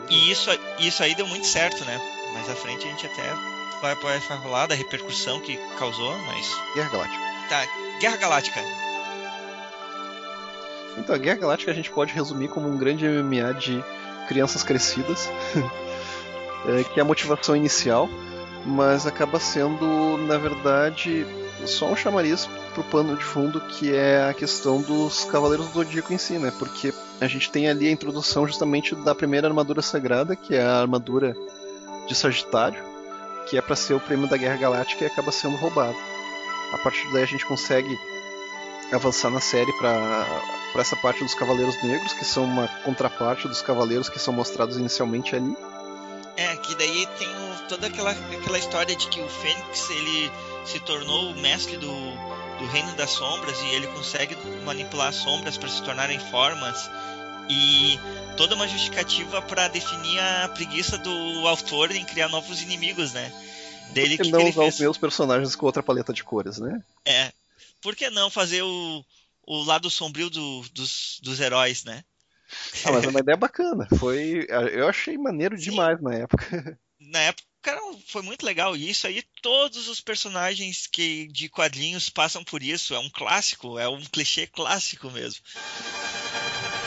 [0.09, 1.99] E isso, isso aí deu muito certo, né?
[2.33, 3.35] Mais à frente a gente até
[3.81, 6.47] vai, vai falar da repercussão que causou, mas.
[6.75, 7.25] Guerra Galáctica.
[7.49, 8.86] Tá, Guerra Galáctica.
[10.99, 13.85] Então, a Guerra Galáctica a gente pode resumir como um grande MMA de
[14.29, 15.31] crianças crescidas,
[16.67, 18.09] é, que é a motivação inicial,
[18.65, 21.27] mas acaba sendo, na verdade,
[21.65, 26.13] só um chamariz pro pano de fundo que é a questão dos Cavaleiros do Zodíaco
[26.13, 26.53] em si, né?
[26.59, 30.81] Porque a gente tem ali a introdução justamente da primeira armadura sagrada, que é a
[30.81, 31.37] armadura
[32.07, 32.83] de Sagitário,
[33.49, 35.97] que é para ser o prêmio da Guerra Galáctica e acaba sendo roubado.
[36.73, 37.97] A partir daí a gente consegue
[38.93, 40.27] avançar na série para
[40.77, 44.77] para essa parte dos Cavaleiros Negros, que são uma contraparte dos Cavaleiros que são mostrados
[44.77, 45.57] inicialmente ali.
[46.37, 50.31] É, que daí tem o- toda aquela, aquela história de que o Fênix ele
[50.67, 51.89] se tornou o mestre do,
[52.59, 54.37] do reino das sombras e ele consegue
[54.67, 56.91] manipular as sombras para se tornarem formas
[57.49, 57.99] e
[58.37, 63.33] toda uma justificativa para definir a preguiça do autor em criar novos inimigos, né?
[63.95, 64.75] Dele Por que, que não que ele usar fez?
[64.75, 66.83] os meus personagens com outra paleta de cores, né?
[67.07, 67.33] É.
[67.81, 69.03] Por que não fazer o,
[69.47, 72.03] o lado sombrio do- dos, dos heróis, né?
[72.85, 73.89] Ah, mas é uma ideia bacana.
[73.99, 76.79] Foi, eu achei maneiro demais na época.
[77.01, 77.47] Na época
[78.07, 78.77] foi muito legal.
[78.77, 82.95] E isso aí, todos os personagens que de quadrinhos passam por isso.
[82.95, 85.43] É um clássico, é um clichê clássico mesmo.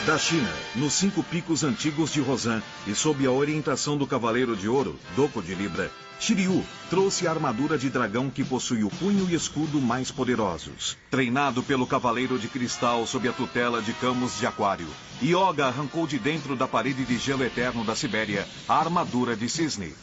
[0.06, 4.66] Da China, nos cinco picos antigos de Rosan e sob a orientação do Cavaleiro de
[4.66, 9.34] Ouro, Doco de Libra, Shiryu trouxe a armadura de dragão que possui o punho e
[9.34, 10.98] escudo mais poderosos.
[11.10, 14.86] Treinado pelo Cavaleiro de Cristal sob a tutela de Camus de Aquário,
[15.22, 19.94] Yoga arrancou de dentro da parede de gelo eterno da Sibéria a armadura de cisne.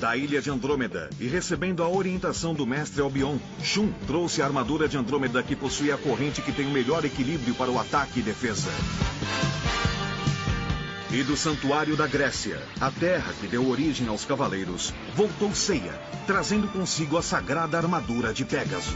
[0.00, 4.88] Da ilha de Andrômeda e recebendo a orientação do mestre Albion, Shun trouxe a armadura
[4.88, 8.22] de Andrômeda que possui a corrente que tem o melhor equilíbrio para o ataque e
[8.22, 8.70] defesa.
[11.10, 16.68] E do Santuário da Grécia, a terra que deu origem aos cavaleiros, voltou Ceia, trazendo
[16.68, 18.94] consigo a sagrada armadura de Pégaso.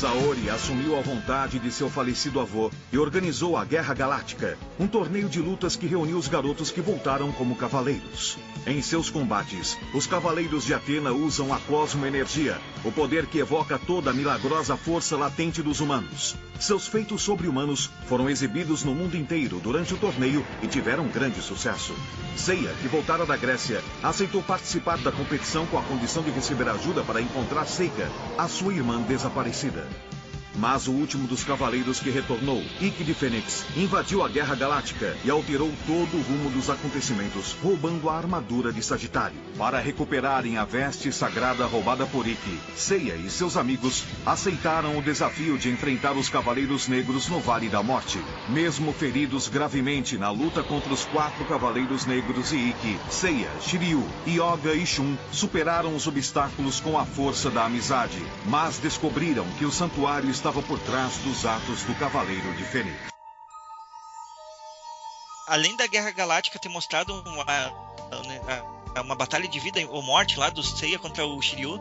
[0.00, 5.28] Kaori assumiu a vontade de seu falecido avô e organizou a Guerra Galáctica, um torneio
[5.28, 8.38] de lutas que reuniu os garotos que voltaram como cavaleiros.
[8.66, 14.10] Em seus combates, os cavaleiros de Atena usam a cosmoenergia, o poder que evoca toda
[14.10, 16.34] a milagrosa força latente dos humanos.
[16.58, 21.94] Seus feitos sobre-humanos foram exibidos no mundo inteiro durante o torneio e tiveram grande sucesso.
[22.36, 27.02] Seiya, que voltara da Grécia, aceitou participar da competição com a condição de receber ajuda
[27.02, 29.86] para encontrar Seika, a sua irmã desaparecida.
[30.60, 35.30] Mas o último dos cavaleiros que retornou, Ikki de Fênix, invadiu a Guerra Galáctica e
[35.30, 39.38] alterou todo o rumo dos acontecimentos, roubando a armadura de Sagitário.
[39.56, 45.56] Para recuperarem a veste sagrada roubada por Ikki, Seiya e seus amigos aceitaram o desafio
[45.56, 48.22] de enfrentar os Cavaleiros Negros no Vale da Morte.
[48.50, 54.74] Mesmo feridos gravemente na luta contra os quatro Cavaleiros Negros e Ikki, Seiya, Shiryu, Yoga
[54.74, 60.28] e Shun superaram os obstáculos com a força da amizade, mas descobriram que o santuário
[60.28, 62.96] estava por trás dos atos do Cavaleiro de Fênix.
[65.46, 67.44] Além da Guerra Galáctica ter mostrado uma,
[68.94, 71.80] uma, uma batalha de vida ou morte lá do Seiya contra o Shiryu,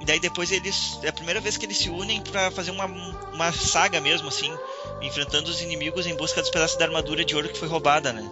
[0.00, 0.98] e daí depois eles.
[1.02, 4.52] É a primeira vez que eles se unem para fazer uma, uma saga mesmo, assim,
[5.00, 8.22] enfrentando os inimigos em busca dos pedaços da armadura de ouro que foi roubada, né?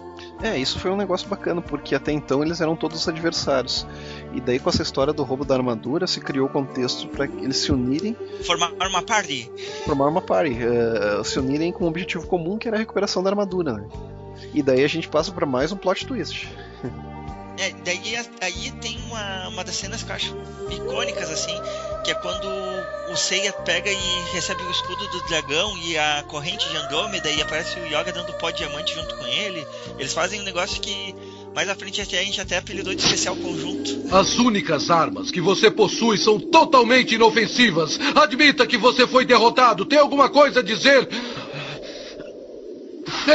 [0.43, 3.87] É, isso foi um negócio bacana, porque até então eles eram todos adversários.
[4.33, 7.55] E daí, com essa história do roubo da armadura, se criou o contexto para eles
[7.55, 8.13] se unirem.
[8.45, 9.49] Formar uma party.
[9.85, 10.51] Formar uma party.
[10.51, 13.87] Uh, se unirem com um objetivo comum, que era a recuperação da armadura, né?
[14.53, 16.51] E daí a gente passa para mais um plot twist.
[17.57, 20.37] É, daí aí tem uma, uma das cenas que eu acho
[20.71, 21.55] icônicas, assim,
[22.03, 22.47] que é quando
[23.11, 27.41] o Seiya pega e recebe o escudo do dragão e a corrente de Andrômeda e
[27.41, 29.65] aparece o Yoga dando pó de diamante junto com ele.
[29.99, 31.15] Eles fazem um negócio que
[31.53, 34.03] mais à frente até, a gente até apelidou de especial conjunto.
[34.11, 37.99] As únicas armas que você possui são totalmente inofensivas.
[38.15, 39.85] Admita que você foi derrotado.
[39.85, 41.07] Tem alguma coisa a dizer?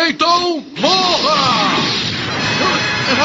[0.08, 2.07] Então, morra!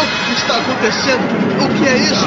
[0.02, 1.24] O que está acontecendo?
[1.64, 2.26] O que é isso?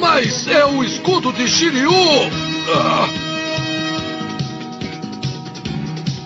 [0.00, 1.90] Mas é o escudo de Shiryu!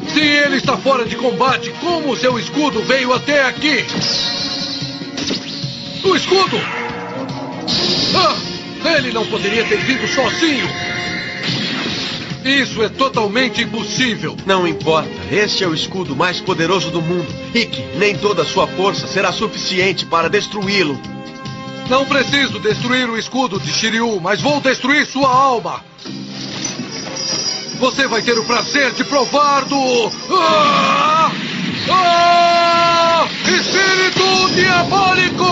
[0.08, 3.86] Se ele está fora de combate, como seu escudo veio até aqui?
[6.04, 6.60] O escudo!
[8.16, 8.36] Ah,
[8.96, 10.68] ele não poderia ter vindo sozinho!
[12.44, 14.36] Isso é totalmente impossível.
[14.46, 15.10] Não importa.
[15.30, 17.26] Este é o escudo mais poderoso do mundo.
[17.54, 20.98] Ikki, nem toda a sua força será suficiente para destruí-lo.
[21.88, 25.82] Não preciso destruir o escudo de Shiryu, mas vou destruir sua alma.
[27.78, 30.12] Você vai ter o prazer de provar do.
[30.30, 31.30] Ah!
[31.90, 33.28] Ah!
[33.44, 35.44] Espírito diabólico!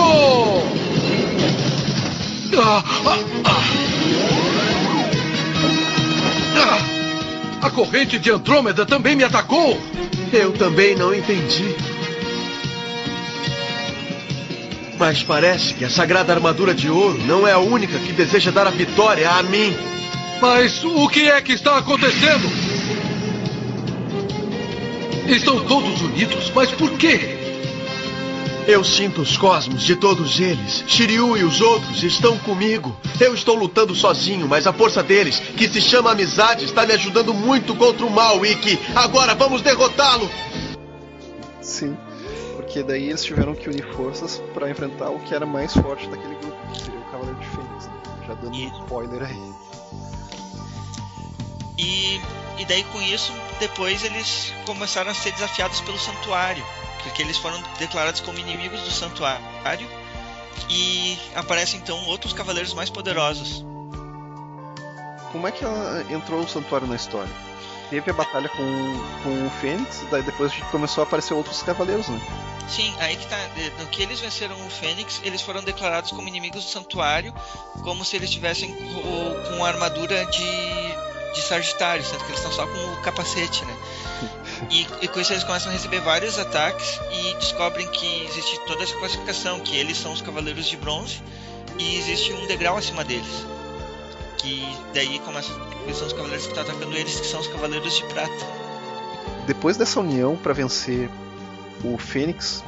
[2.59, 2.83] Ah!
[3.05, 3.17] Ah!
[3.45, 3.76] Ah!
[7.67, 9.77] A corrente de Andrômeda também me atacou!
[10.31, 11.75] Eu também não entendi.
[14.97, 18.67] Mas parece que a sagrada armadura de ouro não é a única que deseja dar
[18.67, 19.75] a vitória a mim.
[20.41, 22.49] Mas o que é que está acontecendo?
[25.27, 27.36] Estão todos unidos, mas por quê?
[28.67, 30.83] Eu sinto os cosmos de todos eles.
[30.85, 32.93] Shiryu e os outros estão comigo.
[33.17, 37.33] Eu estou lutando sozinho, mas a força deles, que se chama amizade, está me ajudando
[37.33, 38.77] muito contra o mal, Ikki.
[38.93, 40.29] Agora vamos derrotá-lo!
[41.61, 41.95] Sim,
[42.57, 46.35] porque daí eles tiveram que unir forças para enfrentar o que era mais forte daquele
[46.35, 47.85] grupo, que seria o Cavaleiro de Fênix.
[47.85, 47.93] Né?
[48.27, 49.51] Já dando um spoiler aí.
[51.77, 52.19] E,
[52.57, 56.65] e daí com isso, depois eles começaram a ser desafiados pelo santuário,
[57.07, 59.87] porque eles foram declarados como inimigos do santuário
[60.69, 63.65] e aparecem então outros cavaleiros mais poderosos.
[65.31, 67.31] Como é que ela entrou o santuário na história?
[67.89, 68.57] Teve a batalha com,
[69.23, 72.19] com o Fênix, daí depois começou a aparecer outros cavaleiros, né?
[72.67, 73.37] Sim, aí que tá.
[73.79, 77.33] No que eles venceram o Fênix, eles foram declarados como inimigos do santuário,
[77.83, 82.67] como se eles tivessem com, com armadura de, de Sagitário, sendo que eles estão só
[82.67, 83.77] com o capacete, né?
[84.69, 88.83] E, e, com isso eles começam a receber vários ataques e descobrem que existe toda
[88.83, 91.21] essa classificação, que eles são os cavaleiros de bronze
[91.79, 93.45] e existe um degrau acima deles.
[94.37, 95.51] Que daí começa,
[95.93, 98.45] são os cavaleiros que estão atacando eles, que são os cavaleiros de prata.
[99.45, 101.09] Depois dessa união para vencer
[101.83, 102.63] o Fênix,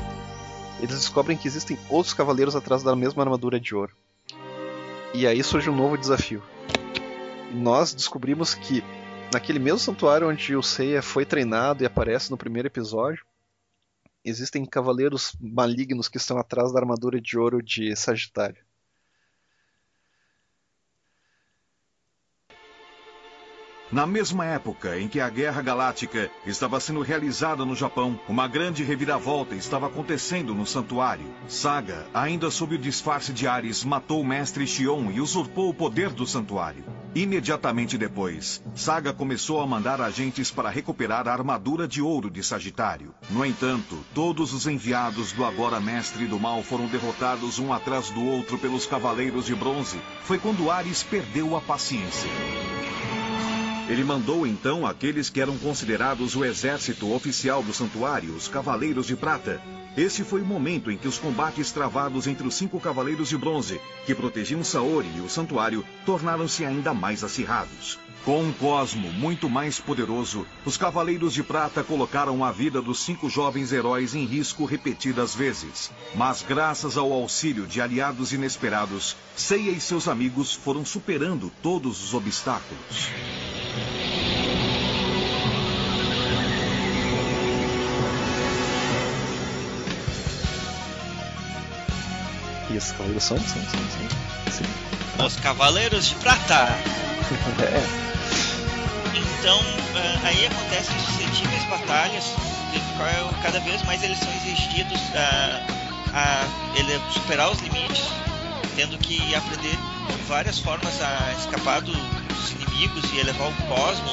[0.80, 3.94] eles descobrem que existem outros cavaleiros atrás da mesma armadura de ouro.
[5.14, 6.42] E aí surge um novo desafio.
[7.52, 8.84] Nós descobrimos que
[9.32, 13.24] naquele mesmo santuário onde o Seiya foi treinado e aparece no primeiro episódio,
[14.24, 18.64] existem cavaleiros malignos que estão atrás da armadura de ouro de Sagitário.
[23.92, 28.84] Na mesma época em que a Guerra Galáctica estava sendo realizada no Japão, uma grande
[28.84, 31.26] reviravolta estava acontecendo no santuário.
[31.48, 36.12] Saga, ainda sob o disfarce de Ares, matou o mestre Xion e usurpou o poder
[36.12, 36.84] do santuário.
[37.16, 43.16] Imediatamente depois, Saga começou a mandar agentes para recuperar a armadura de ouro de Sagitário.
[43.32, 48.24] No entanto, todos os enviados do agora mestre do mal foram derrotados um atrás do
[48.24, 50.00] outro pelos Cavaleiros de Bronze.
[50.22, 52.30] Foi quando Ares perdeu a paciência.
[53.90, 59.16] Ele mandou então aqueles que eram considerados o exército oficial do santuário, os Cavaleiros de
[59.16, 59.60] Prata.
[59.98, 63.82] Esse foi o momento em que os combates travados entre os cinco Cavaleiros de Bronze,
[64.06, 67.98] que protegiam Saori e o santuário, tornaram-se ainda mais acirrados.
[68.26, 73.30] Com um cosmo muito mais poderoso, os Cavaleiros de Prata colocaram a vida dos cinco
[73.30, 75.90] jovens heróis em risco repetidas vezes.
[76.14, 82.14] Mas graças ao auxílio de aliados inesperados, Seiya e seus amigos foram superando todos os
[82.14, 83.10] obstáculos.
[92.70, 94.52] E são, são, são, são.
[94.52, 94.89] Sim.
[95.26, 96.66] Os Cavaleiros de Prata.
[97.62, 98.10] é.
[99.40, 99.60] Então,
[99.96, 102.24] ah, aí acontecem suscetíveis batalhas,
[102.72, 105.62] de qual cada vez mais eles são exigidos a,
[106.14, 106.46] a
[106.78, 108.06] ele superar os limites,
[108.76, 109.78] tendo que aprender
[110.28, 114.12] várias formas a escapar do- dos inimigos e elevar o cosmo,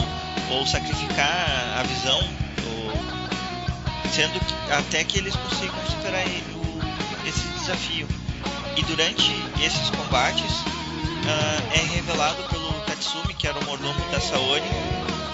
[0.51, 2.19] ou sacrificar a visão,
[2.67, 2.93] ou,
[4.13, 8.09] sendo que, até que eles consigam superar ele- o- esse desafio.
[8.77, 10.53] E durante esses combates
[11.29, 14.63] ah, é revelado pelo Katsumi, que era o mordomo da Saori,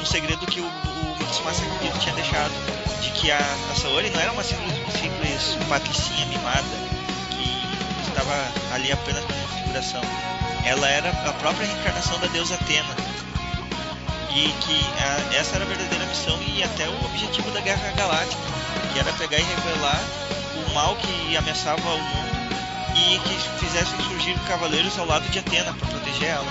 [0.00, 2.52] um segredo que o, o Mitsumasa Kido tinha deixado,
[3.00, 6.62] de que a, a Saori não era uma simples, simples patricinha mimada
[7.30, 8.34] que estava
[8.74, 10.00] ali apenas como figuração.
[10.64, 12.94] Ela era a própria reencarnação da deusa Atena.
[14.34, 18.40] E que a- essa era a verdadeira missão e até o objetivo da Guerra Galáctica,
[18.92, 20.00] que era pegar e revelar
[20.66, 22.31] o mal que ameaçava o mundo
[22.94, 26.46] e que fizessem surgir cavaleiros ao lado de Atena para proteger ela.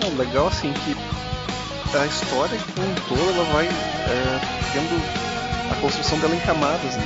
[0.00, 0.94] É legal assim que
[1.96, 4.40] a história como um todo ela vai é,
[4.72, 5.00] tendo
[5.70, 6.96] a construção dela em camadas.
[6.96, 7.04] Né?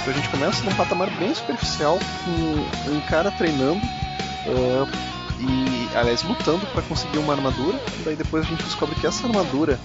[0.00, 3.80] Então a gente começa num patamar bem superficial com um cara treinando
[4.46, 7.80] é, e aliás lutando para conseguir uma armadura.
[8.04, 9.78] Daí depois a gente descobre que essa armadura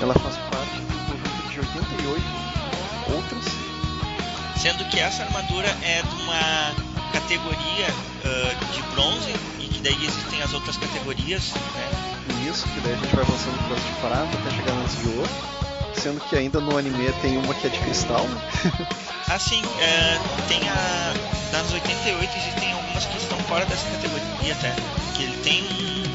[0.00, 2.22] ela faz parte do conjunto de 88
[3.14, 3.57] outras
[4.60, 6.74] Sendo que essa armadura é de uma
[7.12, 7.86] categoria
[8.24, 12.18] ah, de bronze e que daí existem as outras categorias, né?
[12.48, 15.08] Isso, que daí a gente vai avançando para as de prata até chegar nas de
[15.16, 15.30] ouro.
[15.94, 18.26] Sendo que ainda no anime tem uma que é de cristal.
[19.28, 21.14] Assim, é, tem a.
[21.52, 24.74] Das 88 existem algumas que estão fora dessa categoria até.
[25.16, 26.07] Que ele tem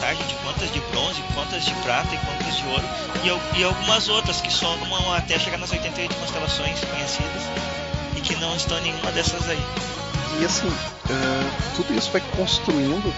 [0.00, 2.84] uma de quantas de bronze, quantas de prata e quantas de ouro.
[3.22, 7.42] E, e algumas outras que somam até chegar nas 88 constelações conhecidas
[8.16, 9.62] e que não estão em nenhuma dessas aí.
[10.40, 10.72] E assim,
[11.10, 13.12] eh, tudo isso vai construindo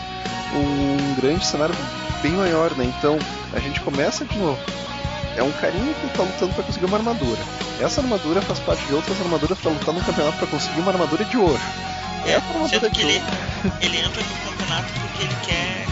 [0.55, 1.75] um grande cenário
[2.21, 2.93] bem maior, né?
[2.99, 3.19] Então
[3.53, 4.59] a gente começa de novo.
[5.37, 7.41] É um carinha que tá lutando para conseguir uma armadura.
[7.81, 11.25] Essa armadura faz parte de outras armaduras para lutar no campeonato para conseguir uma armadura
[11.25, 11.61] de ouro.
[12.27, 13.77] É, Essa armadura sendo de ele, ouro.
[13.81, 15.87] ele entra no campeonato porque ele quer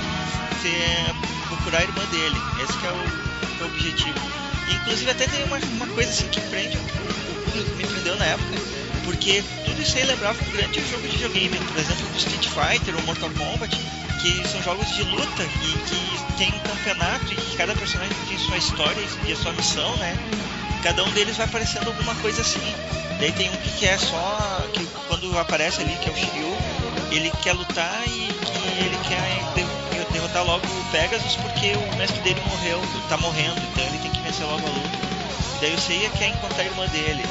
[0.62, 1.14] ser,
[1.48, 2.36] procurar a irmã dele.
[2.62, 4.20] Esse é o, é o objetivo.
[4.68, 8.16] E, inclusive até tem uma, uma coisa assim que prende o, o público, me prendeu
[8.16, 8.56] na época,
[9.04, 12.94] porque tudo isso aí lembrava um grande jogo de videogame, por exemplo, do Street Fighter
[12.96, 13.76] ou Mortal Kombat,
[14.20, 18.38] que são jogos de luta e que tem um campeonato e que cada personagem tem
[18.38, 20.16] sua história e a sua missão, né?
[20.82, 22.74] Cada um deles vai aparecendo alguma coisa assim.
[23.18, 24.66] Daí tem um que quer só.
[24.72, 26.56] que quando aparece ali, que é o Shiryu,
[27.10, 29.79] ele quer lutar e que ele quer
[30.30, 34.20] derrotar logo o Pegasus porque o mestre dele morreu, tá morrendo, então ele tem que
[34.20, 34.98] vencer logo a luta.
[35.60, 37.22] Daí o Seiya quer encontrar a irmã dele.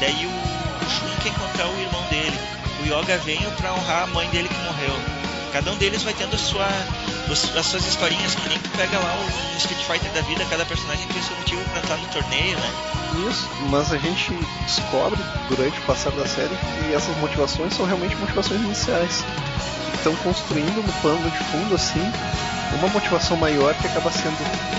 [0.00, 2.38] Daí o, o Shun quer encontrar o irmão dele.
[2.82, 4.94] O Yoga veio pra honrar a mãe dele que morreu.
[5.52, 6.66] Cada um deles vai tendo a sua,
[7.30, 11.06] os- as suas historinhas, que nem pega lá o Street Fighter da vida, cada personagem
[11.08, 12.70] tem seu motivo pra entrar no torneio, né?
[13.28, 14.32] Isso, mas a gente
[14.64, 15.18] descobre
[15.48, 19.24] durante o passar da série que essas motivações são realmente motivações iniciais.
[19.94, 22.00] Estão construindo no pano de fundo, assim,
[22.78, 24.36] uma motivação maior que acaba sendo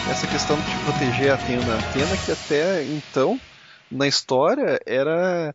[0.10, 1.78] essa questão de proteger a Atena.
[1.78, 3.39] Atena que até então,
[3.91, 5.54] na história, era,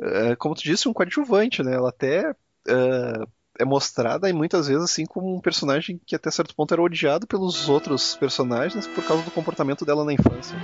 [0.00, 1.74] eh, como tu disse, um coadjuvante, né?
[1.74, 2.34] Ela até
[2.68, 3.26] eh,
[3.58, 7.26] é mostrada e muitas vezes assim como um personagem que até certo ponto era odiado
[7.26, 10.56] pelos outros personagens por causa do comportamento dela na infância.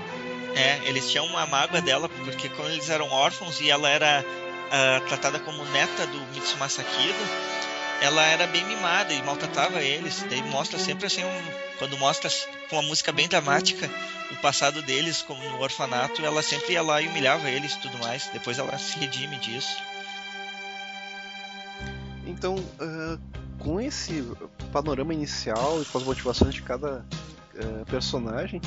[0.54, 4.24] É, eles tinham uma mágoa dela porque quando eles eram órfãos e ela era
[4.70, 7.62] ah, tratada como neta do Mitsumasa Kido,
[8.00, 10.24] ela era bem mimada e maltratava eles.
[10.28, 11.42] Daí mostra sempre assim, um,
[11.78, 12.30] quando mostra
[12.68, 13.88] com uma música bem dramática
[14.30, 17.98] o passado deles como no orfanato, ela sempre ia lá e humilhava eles e tudo
[17.98, 18.28] mais.
[18.32, 19.76] Depois ela se redime disso.
[22.26, 23.18] Então, uh,
[23.58, 24.24] com esse
[24.72, 27.04] panorama inicial e com as motivações de cada
[27.54, 28.60] uh, personagem,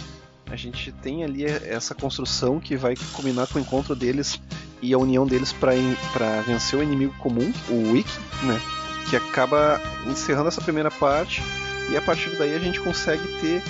[0.49, 4.39] a gente tem ali essa construção que vai culminar com o encontro deles
[4.81, 8.61] e a união deles para vencer o inimigo comum, o Wiki, né?
[9.09, 11.41] Que acaba encerrando essa primeira parte
[11.89, 13.63] e a partir daí a gente consegue ter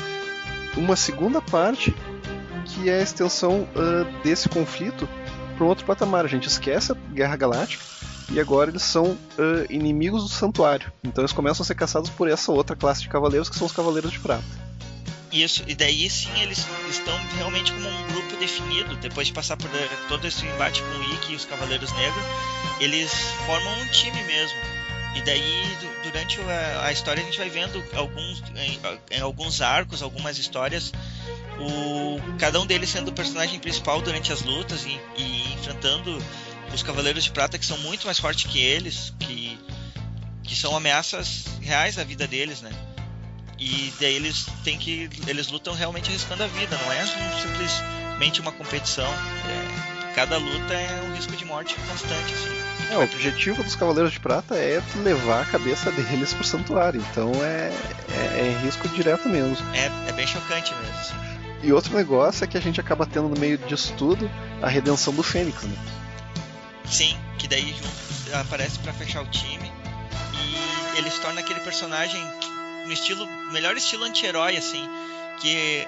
[0.75, 1.95] uma segunda parte
[2.65, 5.07] que é a extensão uh, desse conflito
[5.55, 6.25] para um outro patamar.
[6.25, 7.94] A gente esquece a Guerra Galáctica
[8.31, 9.17] e agora eles são uh,
[9.69, 10.91] inimigos do Santuário.
[11.03, 13.73] Então eles começam a ser caçados por essa outra classe de cavaleiros que são os
[13.73, 14.43] Cavaleiros de Prata.
[15.31, 18.95] Isso, e daí sim eles estão realmente como um grupo definido.
[18.97, 22.23] Depois de passar por eh, todo esse embate com o Ikki e os Cavaleiros Negros,
[22.79, 23.11] eles
[23.45, 24.57] formam um time mesmo.
[25.15, 25.63] E daí,
[26.03, 30.91] durante a, história, a gente vai vendo alguns, em, alguns arcos, algumas histórias,
[31.57, 36.17] o, cada um deles sendo o personagem principal durante as lutas e, e enfrentando
[36.73, 39.59] os Cavaleiros de Prata, que são muito mais fortes que eles, que,
[40.43, 42.71] que são ameaças reais à vida deles, né?
[43.57, 45.09] E daí eles têm que.
[45.27, 47.05] Eles lutam realmente arriscando a vida, não é
[47.41, 49.07] simplesmente uma competição.
[49.07, 52.65] É, cada luta é um risco de morte constante, assim.
[52.91, 57.31] É, o objetivo dos Cavaleiros de Prata é levar a cabeça deles pro santuário, então
[57.43, 57.71] é,
[58.11, 59.57] é, é risco direto mesmo.
[59.73, 61.15] É, é bem chocante mesmo, assim.
[61.63, 64.29] E outro negócio é que a gente acaba tendo no meio disso tudo
[64.61, 65.75] a redenção do Fênix, né?
[66.87, 67.75] Sim, que daí
[68.33, 69.71] aparece para fechar o time
[70.95, 72.21] e ele se torna aquele personagem
[72.85, 74.87] no estilo melhor estilo anti-herói assim,
[75.41, 75.87] que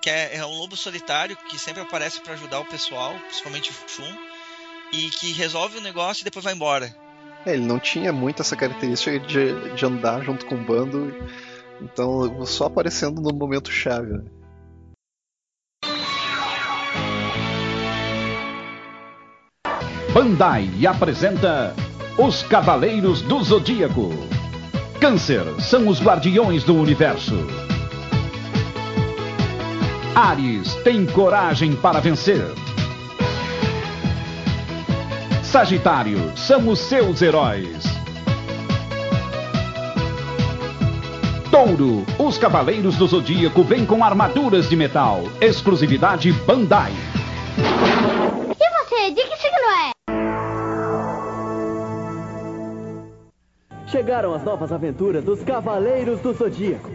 [0.00, 3.74] que é, é, um lobo solitário que sempre aparece para ajudar o pessoal, principalmente o
[3.88, 4.16] Shun,
[4.92, 6.94] e que resolve o negócio e depois vai embora.
[7.44, 11.12] É, ele não tinha muito essa característica de, de andar junto com o bando,
[11.82, 14.12] então só aparecendo no momento chave.
[14.12, 14.24] Né?
[20.12, 21.74] Bandai apresenta
[22.16, 24.10] Os Cavaleiros do Zodíaco.
[25.00, 27.36] Câncer são os guardiões do universo.
[30.14, 32.46] Ares tem coragem para vencer.
[35.42, 37.84] Sagitário são os seus heróis.
[41.50, 45.22] Touro, os Cavaleiros do Zodíaco vêm com armaduras de metal.
[45.40, 46.92] Exclusividade Bandai.
[47.58, 49.95] E você, de que signo é?
[53.86, 56.90] Chegaram as novas aventuras dos Cavaleiros do Zodíaco.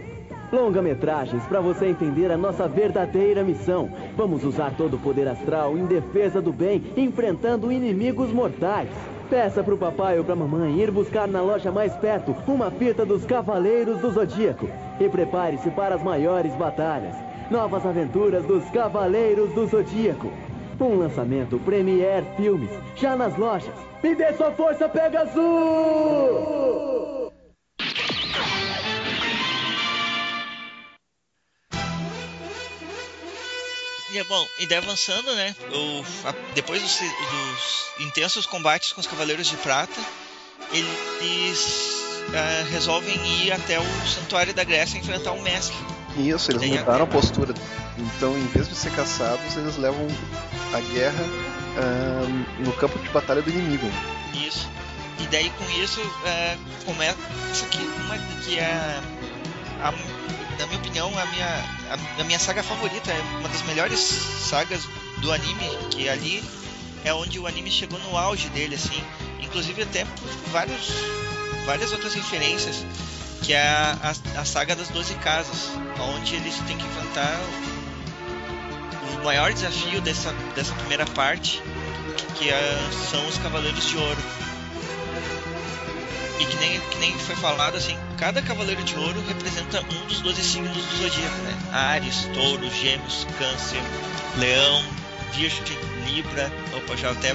[0.52, 3.90] Longa-metragens para você entender a nossa verdadeira missão.
[4.18, 8.90] Vamos usar todo o poder astral em defesa do bem, enfrentando inimigos mortais.
[9.30, 13.24] Peça pro papai ou pra mamãe ir buscar na loja mais perto uma fita dos
[13.24, 14.68] Cavaleiros do Zodíaco.
[15.00, 17.16] E prepare-se para as maiores batalhas.
[17.50, 20.30] Novas aventuras dos Cavaleiros do Zodíaco.
[20.82, 23.76] Um lançamento Premier Filmes, já nas lojas.
[24.02, 25.32] Me dê sua força, Pegasus!
[34.12, 35.56] E é bom, e daí avançando, né?
[35.72, 40.02] O, a, depois dos, dos, intensos combates com os Cavaleiros de Prata,
[40.74, 41.94] eles
[42.30, 45.78] uh, resolvem ir até o Santuário da Grécia enfrentar o Mestre.
[46.18, 47.54] Isso, eles mudaram a postura.
[47.98, 50.08] Então, em vez de ser caçados, eles levam
[50.74, 53.88] a guerra uh, no campo de batalha do inimigo.
[54.34, 54.68] Isso.
[55.20, 57.18] E daí com isso uh, começa
[57.70, 59.02] que, uma, que é,
[59.82, 59.94] a,
[60.60, 61.48] na minha opinião, a minha,
[61.90, 64.88] a, a minha saga favorita, é uma das melhores sagas
[65.20, 66.44] do anime, que ali
[67.04, 69.02] é onde o anime chegou no auge dele, assim.
[69.40, 70.06] Inclusive até
[70.52, 70.92] vários,
[71.66, 72.86] várias outras referências,
[73.42, 77.40] que é a, a, a saga das Doze Casas, onde eles têm que enfrentar
[79.20, 81.62] o maior desafio dessa, dessa primeira parte,
[82.36, 84.22] que é, são os Cavaleiros de Ouro.
[86.40, 90.22] E que nem, que nem foi falado, assim, cada Cavaleiro de Ouro representa um dos
[90.22, 91.58] 12 signos do Zodíaco, né?
[91.72, 93.82] Ares, Touro, Gêmeos, Câncer,
[94.38, 94.84] Leão,
[95.34, 96.52] Virgem, Libra.
[96.76, 97.34] Opa, já até.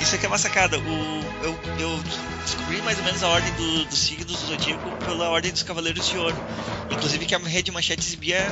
[0.00, 0.78] Isso aqui é uma sacada.
[0.78, 2.02] O, eu, eu
[2.44, 6.06] descobri mais ou menos a ordem do, dos signos do Zodíaco pela ordem dos Cavaleiros
[6.08, 6.36] de Ouro.
[6.90, 8.46] Inclusive que a rede manchete exibia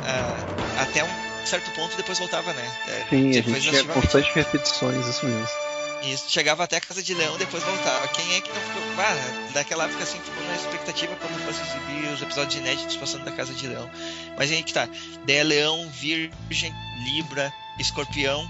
[0.00, 2.70] uh, até um certo ponto depois voltava, né?
[2.88, 5.70] É, Sim, a gente tinha constantes repetições, isso mesmo.
[6.02, 8.08] Isso, chegava até a Casa de Leão depois voltava.
[8.08, 8.80] Quem é que não ficou.
[8.98, 13.32] Ah, daquela época assim ficou na expectativa quando fosse exibir os episódios inéditos passando da
[13.32, 13.90] Casa de Leão.
[14.36, 14.88] Mas aí que tá.
[15.26, 16.72] Daí é Leão, Virgem,
[17.04, 18.48] Libra, Escorpião,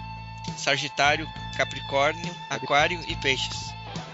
[0.56, 1.26] Sagitário,
[1.56, 3.70] Capricórnio, Aquário e Peixes.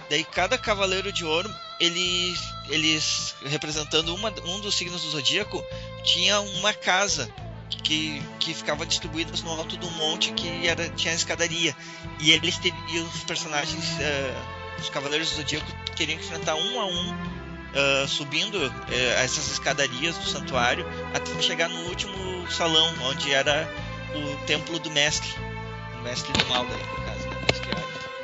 [0.09, 5.63] Daí cada Cavaleiro de Ouro eles, eles representando uma, um dos signos do zodíaco,
[6.03, 7.29] tinha uma casa
[7.69, 11.77] que, que ficava distribuída no alto do monte que era, tinha escadaria.
[12.21, 16.87] E eles teriam os personagens, uh, os Cavaleiros do Zodíaco, teriam que enfrentar um a
[16.87, 18.73] um, uh, subindo uh,
[19.19, 23.69] essas escadarias do santuário, até chegar no último salão, onde era
[24.17, 25.29] o templo do mestre.
[25.99, 27.37] O mestre do mal, daí, no caso, né?
[27.47, 27.71] mestre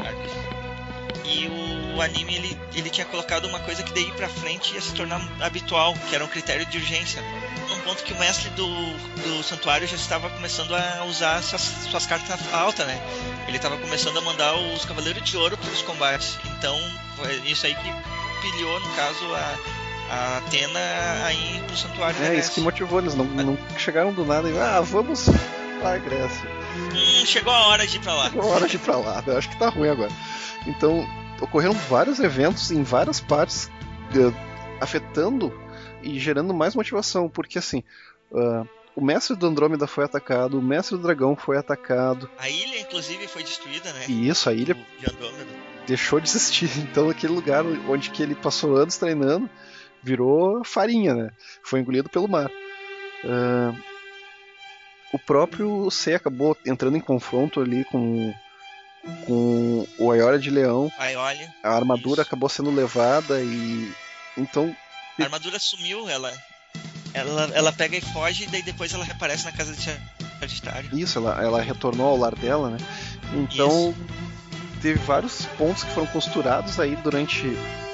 [0.06, 0.32] Arcos.
[1.24, 1.48] E
[1.96, 5.20] o anime ele, ele tinha colocado uma coisa que daí pra frente ia se tornar
[5.40, 7.22] habitual, que era um critério de urgência.
[7.68, 12.06] Num ponto que o mestre do, do santuário já estava começando a usar suas, suas
[12.06, 13.00] cartas altas, né?
[13.46, 16.38] Ele estava começando a mandar os Cavaleiros de Ouro para os combates.
[16.58, 16.76] Então,
[17.16, 17.92] foi isso aí que
[18.42, 19.58] pilhou, no caso, a,
[20.10, 20.80] a Atena
[21.24, 24.58] a ir pro santuário É isso que motivou, eles não, não chegaram do nada e
[24.58, 25.28] ah, vamos
[25.98, 26.48] Grécia.
[26.76, 28.30] Hum, chegou a hora de ir pra lá.
[28.30, 30.10] Chegou a hora de ir pra lá, eu acho que tá ruim agora.
[30.66, 31.06] Então,
[31.40, 33.70] ocorreram vários eventos em várias partes,
[34.14, 34.32] eh,
[34.80, 35.52] afetando
[36.02, 37.82] e gerando mais motivação, porque assim,
[38.34, 38.64] ah,
[38.94, 43.26] o mestre do Andrômeda foi atacado, o mestre do dragão foi atacado, A ilha, inclusive,
[43.28, 44.04] foi destruída, né?
[44.08, 45.46] e isso, a ilha De Andrômeda.
[45.86, 46.68] deixou de existir.
[46.78, 49.48] Então aquele lugar onde que ele passou anos treinando
[50.02, 51.30] virou farinha, né?
[51.62, 52.50] Foi engolido pelo mar.
[53.24, 53.72] Ah,
[55.12, 58.34] o próprio C acabou entrando em confronto ali com,
[59.26, 60.90] com o Aiora de Leão.
[60.98, 63.92] Aí, olha, A armadura acabou sendo levada e
[64.36, 64.74] então
[65.18, 66.32] a armadura sumiu, ela,
[67.12, 69.82] ela, ela pega e foge, e daí depois ela reaparece na casa de
[70.40, 70.88] Sagitário.
[70.98, 72.78] isso, ela, ela retornou ao lar dela, né?
[73.34, 73.94] Então
[74.80, 77.46] teve vários pontos que foram costurados aí durante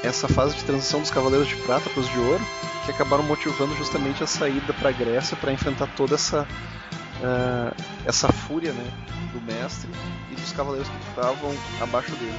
[0.02, 2.44] essa fase de transição dos Cavaleiros de Prata para os de Ouro,
[2.86, 6.46] que acabaram motivando justamente a saída para a Grécia para enfrentar toda essa
[7.22, 7.72] ah,
[8.04, 8.90] essa fúria, né,
[9.32, 9.90] do mestre
[10.30, 12.38] e dos cavaleiros que estavam abaixo dele.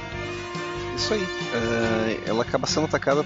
[0.96, 1.26] Isso aí.
[1.54, 3.24] Ah, ela acaba sendo atacada,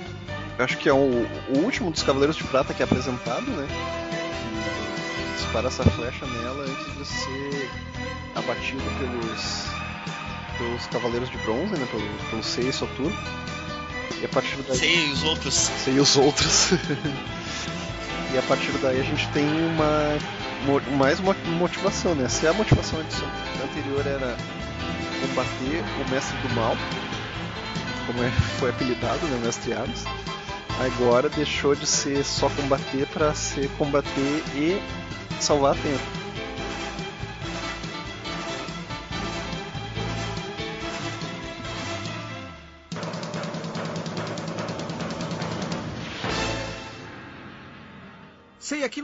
[0.58, 3.66] eu acho que é o, o último dos Cavaleiros de Prata que é apresentado, né?
[3.72, 7.70] E dispara essa flecha nela antes de ser
[8.36, 9.64] abatido pelos
[10.56, 11.86] pelos Cavaleiros de Bronze, né?
[11.90, 13.16] Pelo, pelo Sei e Soturno.
[14.20, 14.78] E a partir daí.
[14.78, 15.54] Sei e os outros.
[15.54, 16.70] Sei e os outros.
[18.32, 20.18] e a partir daí a gente tem uma
[20.96, 22.28] mais uma motivação, né?
[22.28, 24.36] Se a motivação anterior era
[25.20, 26.76] combater o mestre do mal,
[28.06, 30.04] como é- foi apelidado, né, mestre Hades,
[30.80, 34.80] agora deixou de ser só combater para ser combater e
[35.40, 36.23] salvar a tempo.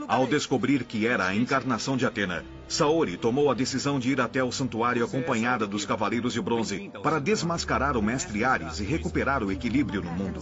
[0.07, 4.43] Ao descobrir que era a encarnação de Atena, Saori tomou a decisão de ir até
[4.43, 9.51] o santuário acompanhada dos Cavaleiros de Bronze para desmascarar o mestre Ares e recuperar o
[9.51, 10.39] equilíbrio no mundo.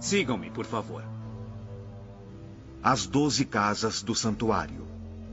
[0.00, 1.04] Sigam-me, por favor.
[2.82, 4.84] As doze casas do santuário.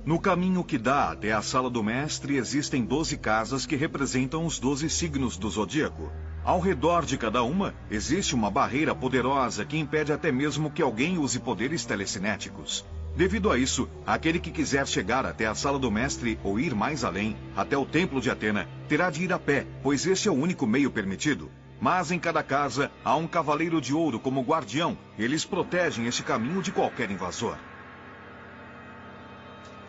[0.06, 4.60] No caminho que dá até a sala do mestre existem doze casas que representam os
[4.60, 6.12] doze signos do zodíaco.
[6.44, 11.20] Ao redor de cada uma existe uma barreira poderosa que impede até mesmo que alguém
[11.20, 12.84] use poderes telecinéticos.
[13.16, 17.04] Devido a isso, aquele que quiser chegar até a sala do mestre ou ir mais
[17.04, 20.36] além, até o templo de Atena, terá de ir a pé, pois este é o
[20.36, 21.52] único meio permitido.
[21.80, 24.98] Mas em cada casa há um cavaleiro de ouro como guardião.
[25.20, 27.58] Eles protegem este caminho de qualquer invasor.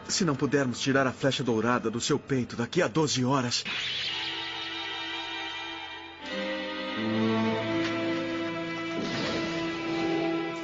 [0.09, 3.65] Se não pudermos tirar a flecha dourada do seu peito daqui a 12 horas.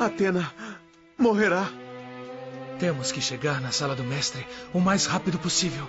[0.00, 0.52] Atena
[1.18, 1.68] morrerá.
[2.78, 5.86] Temos que chegar na sala do mestre o mais rápido possível.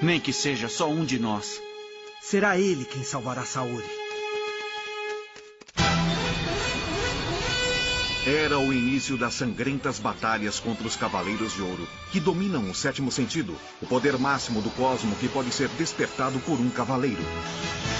[0.00, 1.60] Nem que seja só um de nós.
[2.22, 4.01] Será ele quem salvará Saori.
[8.24, 13.10] Era o início das sangrentas batalhas contra os Cavaleiros de Ouro, que dominam o sétimo
[13.10, 17.24] sentido, o poder máximo do cosmo que pode ser despertado por um cavaleiro.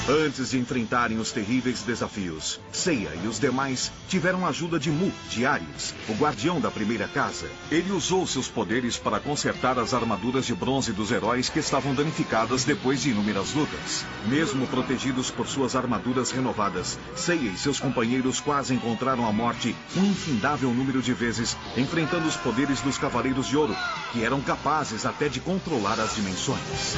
[0.08, 5.12] Antes de enfrentarem os terríveis desafios, Seiya e os demais tiveram a ajuda de Mu,
[5.30, 7.48] de Ares, o guardião da primeira casa.
[7.70, 12.64] Ele usou seus poderes para consertar as armaduras de bronze dos heróis que estavam danificadas
[12.64, 14.04] depois de inúmeras lutas.
[14.26, 20.11] Mesmo protegidos por suas armaduras renovadas, Seiya e seus companheiros quase encontraram a morte um
[20.12, 23.74] infindável número de vezes, enfrentando os poderes dos Cavaleiros de Ouro,
[24.12, 26.96] que eram capazes até de controlar as dimensões.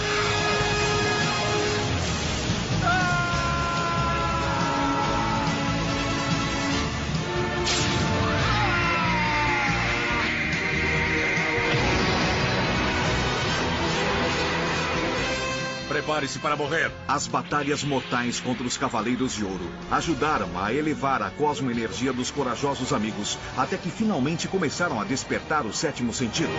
[16.05, 16.93] Prepare-se para morrer.
[17.09, 22.93] As batalhas mortais contra os Cavaleiros de Ouro ajudaram a elevar a cosmoenergia dos corajosos
[22.93, 26.53] amigos, até que finalmente começaram a despertar o sétimo sentido.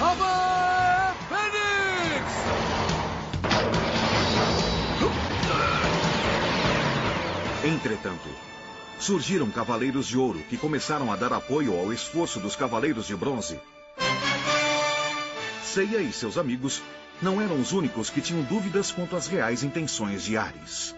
[0.00, 2.26] Ava Fênix!
[7.64, 8.28] Entretanto,
[8.98, 13.60] surgiram Cavaleiros de Ouro que começaram a dar apoio ao esforço dos Cavaleiros de Bronze.
[15.72, 16.82] Seiya e seus amigos
[17.22, 20.94] não eram os únicos que tinham dúvidas quanto às reais intenções de Ares.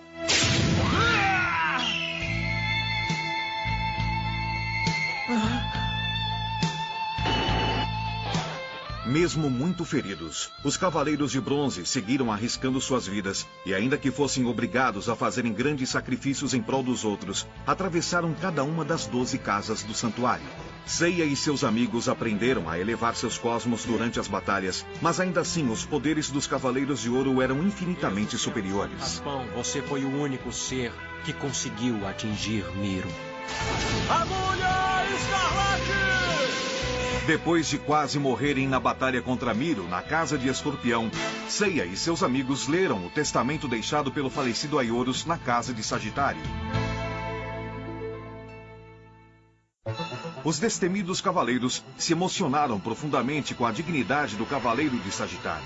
[9.07, 14.45] Mesmo muito feridos, os Cavaleiros de Bronze seguiram arriscando suas vidas e, ainda que fossem
[14.45, 19.85] obrigados a fazerem grandes sacrifícios em prol dos outros, atravessaram cada uma das doze casas
[19.85, 20.43] do santuário.
[20.87, 25.71] Seiya e seus amigos aprenderam a elevar seus cosmos durante as batalhas, mas ainda assim
[25.71, 29.01] os poderes dos Cavaleiros de Ouro eram infinitamente superiores.
[29.01, 30.93] Raspão, você foi o único ser
[31.25, 33.09] que conseguiu atingir Miro.
[34.09, 36.15] Agulha Escarlate!
[37.27, 41.11] Depois de quase morrerem na batalha contra Miro, na casa de Escorpião,
[41.49, 46.43] Seiya e seus amigos leram o testamento deixado pelo falecido Aioros na casa de Sagitário.
[50.45, 55.65] Os destemidos cavaleiros se emocionaram profundamente com a dignidade do cavaleiro de Sagitário.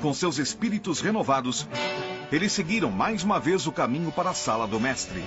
[0.00, 1.68] Com seus espíritos renovados,
[2.32, 5.22] eles seguiram mais uma vez o caminho para a sala do mestre.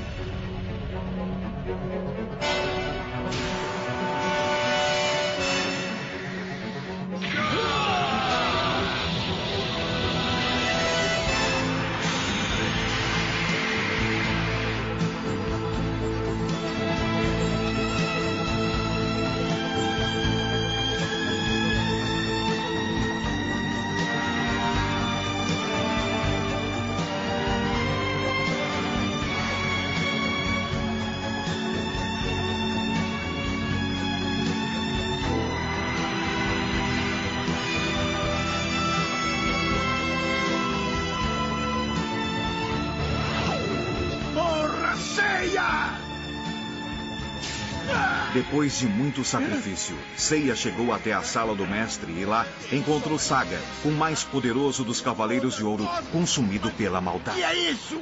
[48.54, 53.60] Depois de muito sacrifício, Seiya chegou até a sala do mestre e lá encontrou Saga,
[53.84, 57.40] o mais poderoso dos Cavaleiros de Ouro, consumido pela maldade.
[57.40, 58.00] E é isso?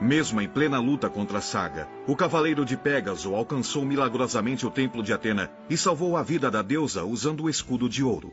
[0.00, 5.12] Mesmo em plena luta contra Saga, o Cavaleiro de Pégaso alcançou milagrosamente o Templo de
[5.12, 8.32] Atena e salvou a vida da deusa usando o escudo de ouro.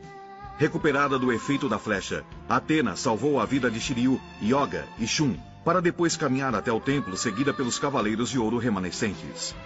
[0.58, 5.82] Recuperada do efeito da flecha, Atena salvou a vida de Shiryu, Yoga e Shun, para
[5.82, 9.56] depois caminhar até o templo seguida pelos Cavaleiros de Ouro remanescentes.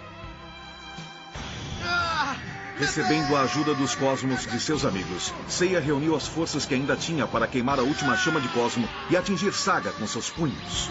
[2.77, 7.25] Recebendo a ajuda dos cosmos de seus amigos, Seiya reuniu as forças que ainda tinha
[7.25, 10.89] para queimar a última chama de Cosmo e atingir Saga com seus punhos.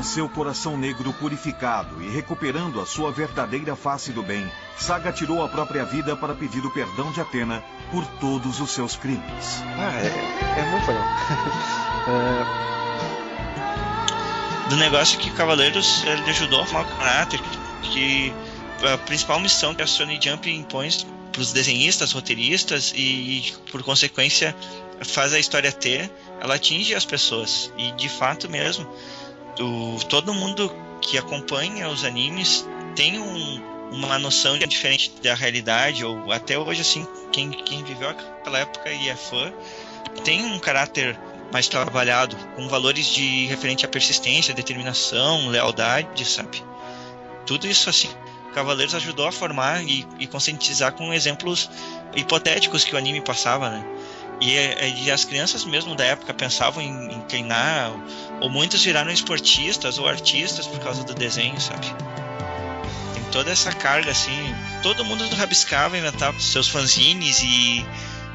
[0.00, 5.44] Com seu coração negro purificado e recuperando a sua verdadeira face do bem, Saga tirou
[5.44, 9.62] a própria vida para pedir o perdão de Atena por todos os seus crimes.
[9.76, 10.06] Ah, é,
[10.58, 11.04] é muito legal.
[12.08, 12.40] É,
[14.70, 17.38] do negócio que Cavaleiros ele ajudou a formar o caráter,
[17.82, 18.32] que, que
[18.86, 20.88] a principal missão que a Sony Jump impõe
[21.30, 24.56] para os desenhistas, roteiristas e, por consequência,
[25.02, 27.70] faz a história ter, ela atinge as pessoas.
[27.76, 28.90] E, de fato mesmo,
[29.60, 36.32] o, todo mundo que acompanha os animes tem um, uma noção diferente da realidade, ou
[36.32, 39.52] até hoje, assim, quem, quem viveu aquela época e é fã,
[40.24, 41.18] tem um caráter
[41.52, 46.62] mais trabalhado, com valores de referente à persistência, determinação, lealdade, sabe?
[47.44, 48.08] Tudo isso assim,
[48.54, 51.70] Cavaleiros ajudou a formar e, e conscientizar com exemplos
[52.14, 53.84] hipotéticos que o anime passava, né?
[54.40, 57.92] E, e, as crianças mesmo da época pensavam em, em treinar,
[58.40, 61.86] ou, muitos viraram esportistas ou artistas por causa do desenho, sabe?
[63.14, 64.54] Tem toda essa carga assim.
[64.82, 67.84] Todo mundo rabiscava, inventava seus fanzines e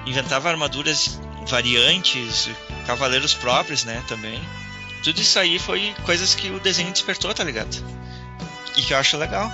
[0.05, 2.49] inventava armaduras variantes,
[2.85, 4.39] cavaleiros próprios, né, também.
[5.03, 7.75] Tudo isso aí foi coisas que o desenho despertou, tá ligado?
[8.75, 9.51] E que eu acho legal.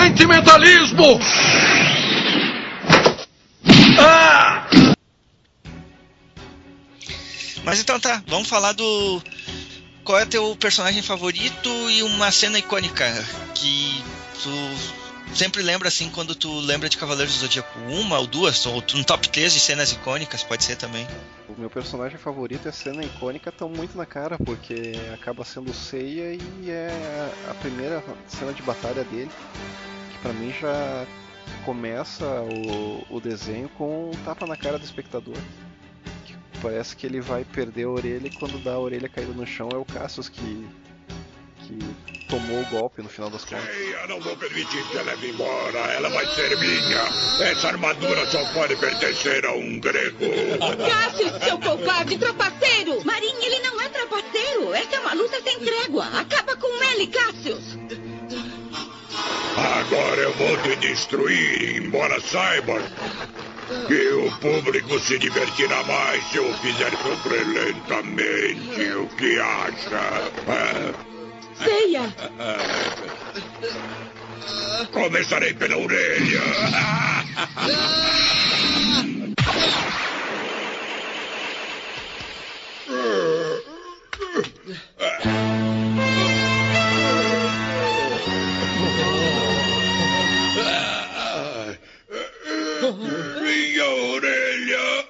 [0.00, 1.20] Sentimentalismo!
[3.98, 4.66] Ah!
[7.62, 9.22] Mas então tá, vamos falar do.
[10.02, 13.04] Qual é teu personagem favorito e uma cena icônica
[13.54, 14.02] que
[14.42, 14.50] tu
[15.34, 19.02] sempre lembra assim quando tu lembra de Cavaleiros do Zodíaco uma ou duas, ou um
[19.02, 21.06] top 3 de cenas icônicas, pode ser também.
[21.60, 26.32] Meu personagem favorito e a cena icônica estão muito na cara, porque acaba sendo Seiya
[26.32, 26.90] e é
[27.50, 29.30] a primeira cena de batalha dele,
[30.10, 31.06] que pra mim já
[31.62, 35.36] começa o, o desenho com um tapa na cara do espectador.
[36.24, 39.46] Que parece que ele vai perder a orelha e quando dá a orelha caída no
[39.46, 40.66] chão é o Cassius que,
[41.58, 41.78] que
[42.30, 43.68] tomou o golpe no final das contas.
[43.76, 45.78] Eu não vou permitir que ela leve embora.
[45.78, 47.50] Ela vai ser minha.
[47.50, 50.26] Essa armadura só pode pertencer a um grego.
[50.88, 53.04] Cássio, seu covarde trapaceiro!
[53.04, 54.72] Marinho, ele não é trapaceiro.
[54.72, 56.06] Essa é uma luta sem trégua.
[56.06, 57.78] Acaba com ele, Cássius.
[59.56, 62.80] Agora eu vou te destruir, embora saiba
[63.86, 68.92] que o público se divertirá mais se eu fizer sofrer lentamente.
[68.92, 71.19] O que acha?
[71.62, 72.14] Ceia!
[74.92, 76.40] Começarei pela orelha.
[93.42, 95.06] Minha orelha!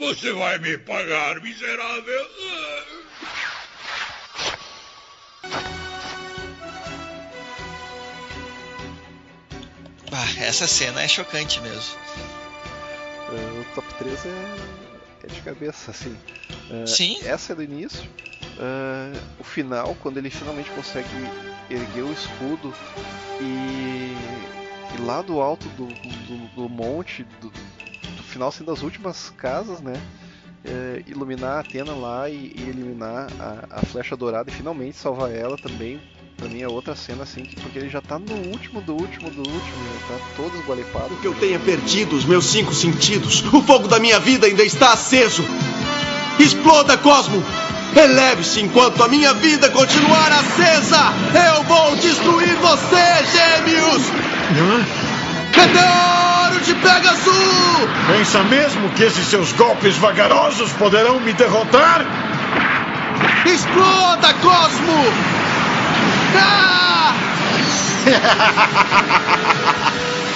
[0.00, 2.59] Você vai me pagar, miserável!
[10.12, 11.94] Ah, essa cena é chocante mesmo.
[13.28, 14.56] Uh, o top 3 é,
[15.24, 16.16] é de cabeça, assim.
[16.70, 17.18] Uh, Sim.
[17.24, 18.02] Essa é do início.
[18.60, 21.08] Uh, o final, quando ele finalmente consegue
[21.70, 22.74] erguer o escudo
[23.40, 24.14] e,
[24.94, 29.80] e lá do alto do, do, do monte, do, do, final assim, das últimas casas,
[29.80, 29.94] né?
[30.64, 35.32] Uh, iluminar a Atena lá e, e eliminar a, a, flecha dourada e finalmente salvar
[35.32, 36.00] ela também.
[36.40, 39.28] Pra mim é outra cena assim, que, porque ele já tá no último do último
[39.28, 39.92] do último, né?
[40.08, 41.14] tá todo esgualepado.
[41.20, 44.94] Que eu tenha perdido os meus cinco sentidos, o fogo da minha vida ainda está
[44.94, 45.44] aceso.
[46.38, 47.44] Exploda, Cosmo!
[47.94, 51.12] Eleve-se enquanto a minha vida continuar acesa!
[51.54, 54.02] Eu vou destruir você, gêmeos!
[55.54, 58.16] Meteoro de Pegasus!
[58.16, 62.06] Pensa mesmo que esses seus golpes vagarosos poderão me derrotar?
[63.44, 65.39] Exploda, Cosmo!
[66.36, 67.14] Ah!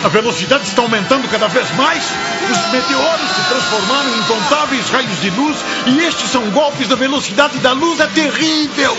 [0.05, 2.05] A velocidade está aumentando cada vez mais.
[2.05, 7.59] Os meteoros se transformaram em incontáveis raios de luz e estes são golpes da velocidade
[7.61, 7.99] da luz.
[8.01, 8.95] É terrível!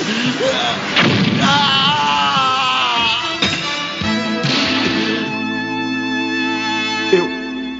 [7.13, 7.29] Eu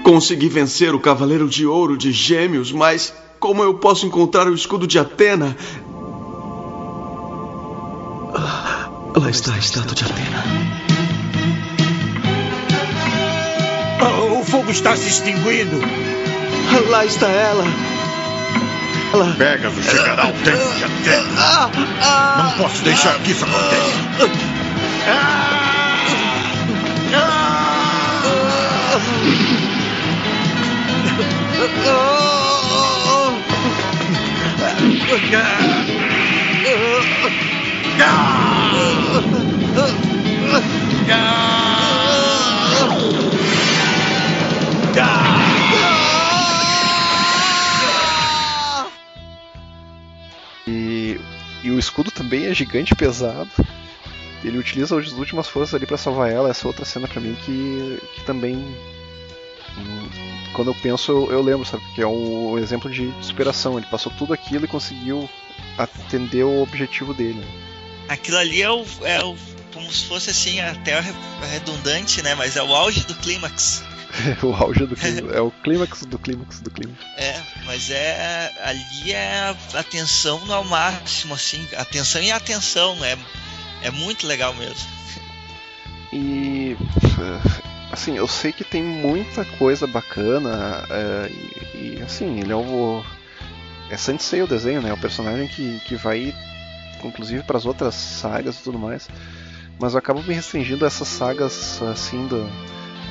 [0.03, 4.85] consegui vencer o Cavaleiro de Ouro de Gêmeos, mas como eu posso encontrar o escudo
[4.85, 5.57] de Atena?
[9.17, 10.43] Lá está a estátua de Atena.
[14.01, 15.79] Oh, o fogo está se extinguindo.
[16.89, 17.63] Lá está ela.
[19.13, 19.33] Ela...
[19.35, 21.71] Pegasus chegará ao tempo de Atena.
[22.43, 24.65] Não posso deixar que isso aconteça.
[50.67, 51.19] E,
[51.63, 53.49] e o escudo também é gigante e pesado.
[54.43, 56.49] Ele utiliza as últimas forças ali para salvar ela.
[56.49, 58.63] Essa outra cena para mim que, que também
[60.53, 63.77] quando eu penso eu, eu lembro, sabe, que é um exemplo de superação.
[63.77, 65.29] Ele passou tudo aquilo e conseguiu
[65.77, 67.43] atender o objetivo dele.
[68.07, 69.35] Aquilo ali é o, é o
[69.73, 70.99] como se fosse assim até
[71.51, 72.33] redundante, né?
[72.33, 73.83] Mas é o auge do clímax.
[74.41, 75.35] o auge do clímax.
[75.35, 76.97] é o clímax do clímax do clímax.
[77.17, 83.03] É, mas é ali é a tensão no máximo, assim, a tensão e a atenção,
[83.03, 83.17] é,
[83.81, 84.87] é muito legal mesmo.
[86.13, 86.77] E
[87.91, 91.29] assim, eu sei que tem muita coisa bacana é,
[91.75, 93.03] e, e, assim, ele é o
[93.89, 94.89] é Sensei o desenho, né?
[94.89, 96.33] É o personagem que, que vai
[97.07, 99.09] inclusive para as outras sagas e tudo mais.
[99.79, 102.49] Mas eu acabo me restringindo a essas sagas assim do,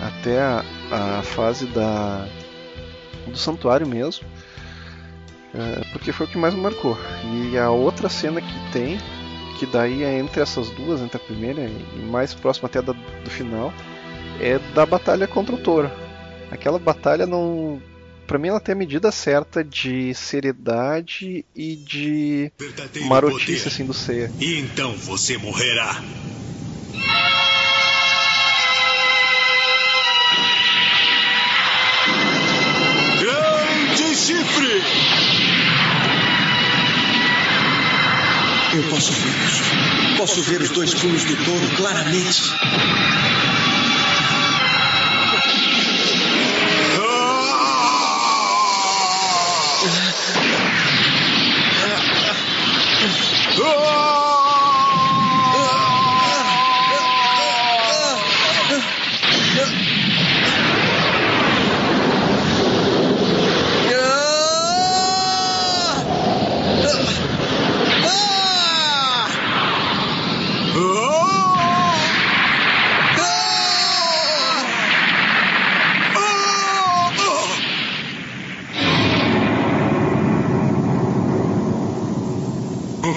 [0.01, 2.26] até a, a fase da
[3.26, 4.26] do santuário mesmo,
[5.55, 6.97] é, porque foi o que mais me marcou.
[7.24, 8.99] E a outra cena que tem,
[9.59, 13.30] que daí é entre essas duas, entre a primeira e mais próxima até da, do
[13.30, 13.72] final,
[14.40, 15.90] é da batalha contra o touro.
[16.51, 17.80] Aquela batalha não
[18.27, 23.68] para mim ela tem a medida certa de seriedade e de Verdadeiro marotice poder.
[23.68, 24.31] assim do Seiya.
[24.41, 26.03] E então você morrerá.
[33.20, 34.83] Grande chifre!
[38.75, 39.62] Eu posso ver isso.
[40.16, 42.43] Posso ver os dois cumes do touro claramente.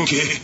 [0.07, 0.39] Quê?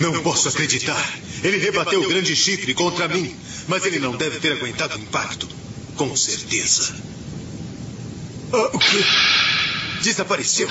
[0.00, 1.14] Não posso acreditar.
[1.42, 3.34] Ele rebateu o grande chifre contra mim,
[3.68, 5.46] mas ele não deve ter aguentado o impacto.
[5.96, 6.94] Com certeza.
[8.52, 9.04] Ah, o quê?
[10.02, 10.68] Desapareceu.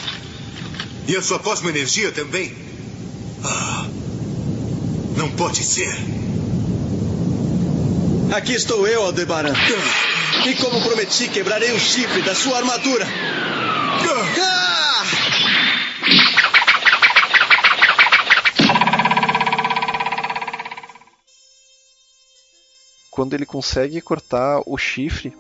[1.08, 2.54] E a sua cosmoenergia também?
[3.44, 3.88] Ah,
[5.16, 5.94] não pode ser.
[8.34, 9.54] Aqui estou eu, Aldebaran.
[10.46, 13.08] E como prometi, quebrarei o chifre da sua armadura.
[14.42, 15.23] Ah!
[23.14, 25.34] Quando ele consegue cortar o chifre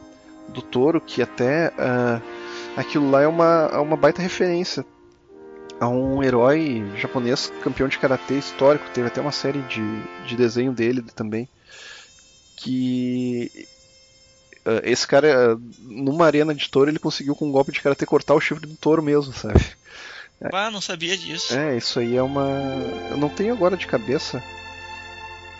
[0.49, 2.21] do touro, que até uh,
[2.77, 4.85] aquilo lá é uma, é uma baita referência
[5.79, 8.85] a um herói japonês campeão de karatê histórico.
[8.93, 9.81] Teve até uma série de,
[10.27, 11.49] de desenho dele também.
[12.55, 13.67] Que
[14.67, 18.35] uh, esse cara, numa arena de touro, ele conseguiu com um golpe de karatê cortar
[18.35, 19.59] o chifre do touro mesmo, sabe?
[20.51, 21.57] Ah, não sabia disso.
[21.57, 22.45] É, isso aí é uma.
[23.09, 24.43] Eu não tenho agora de cabeça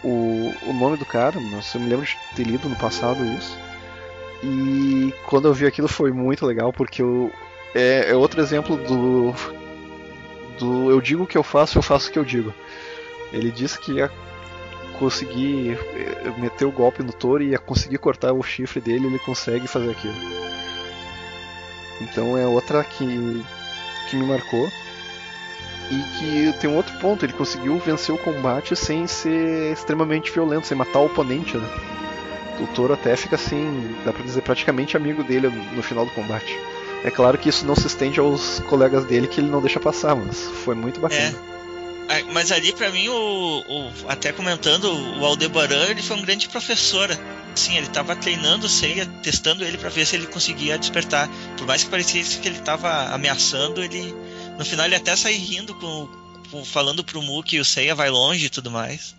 [0.04, 3.58] o, o nome do cara, mas eu me lembro de ter lido no passado isso.
[4.44, 7.32] E quando eu vi aquilo foi muito legal, porque eu,
[7.74, 9.34] é, é outro exemplo do,
[10.60, 12.54] do eu digo o que eu faço, eu faço o que eu digo.
[13.32, 14.12] Ele disse que ia
[15.00, 19.20] conseguir eh, meter o golpe no touro e ia conseguir cortar o chifre dele, ele
[19.20, 20.14] consegue fazer aquilo.
[22.02, 23.44] Então é outra que,
[24.10, 24.70] que me marcou.
[25.92, 30.66] E que tem um outro ponto, ele conseguiu vencer o combate sem ser extremamente violento,
[30.66, 31.70] sem matar o oponente, né?
[32.60, 36.58] O Toro até fica assim, dá pra dizer, praticamente amigo dele no final do combate.
[37.04, 40.16] É claro que isso não se estende aos colegas dele que ele não deixa passar,
[40.16, 41.36] mas foi muito bacana.
[41.50, 41.54] É.
[42.32, 44.86] Mas ali para mim, o, o, até comentando,
[45.20, 47.10] o Aldebaran ele foi um grande professor.
[47.56, 51.30] Sim, ele estava treinando o Seiya, testando ele para ver se ele conseguia despertar.
[51.58, 54.14] Por mais que parecesse que ele estava ameaçando, ele
[54.64, 56.08] no final ele até sai rindo com,
[56.50, 59.14] com falando pro Mu que o Seiya vai longe e tudo mais.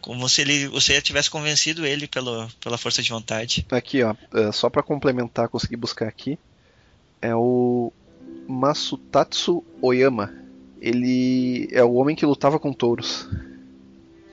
[0.00, 3.66] Como se ele, o Seiya tivesse convencido ele pelo, pela força de vontade.
[3.70, 4.14] Aqui, ó,
[4.52, 6.38] só para complementar, consegui buscar aqui.
[7.20, 7.92] É o
[8.48, 10.32] Masutatsu Oyama.
[10.80, 13.28] Ele é o homem que lutava com touros.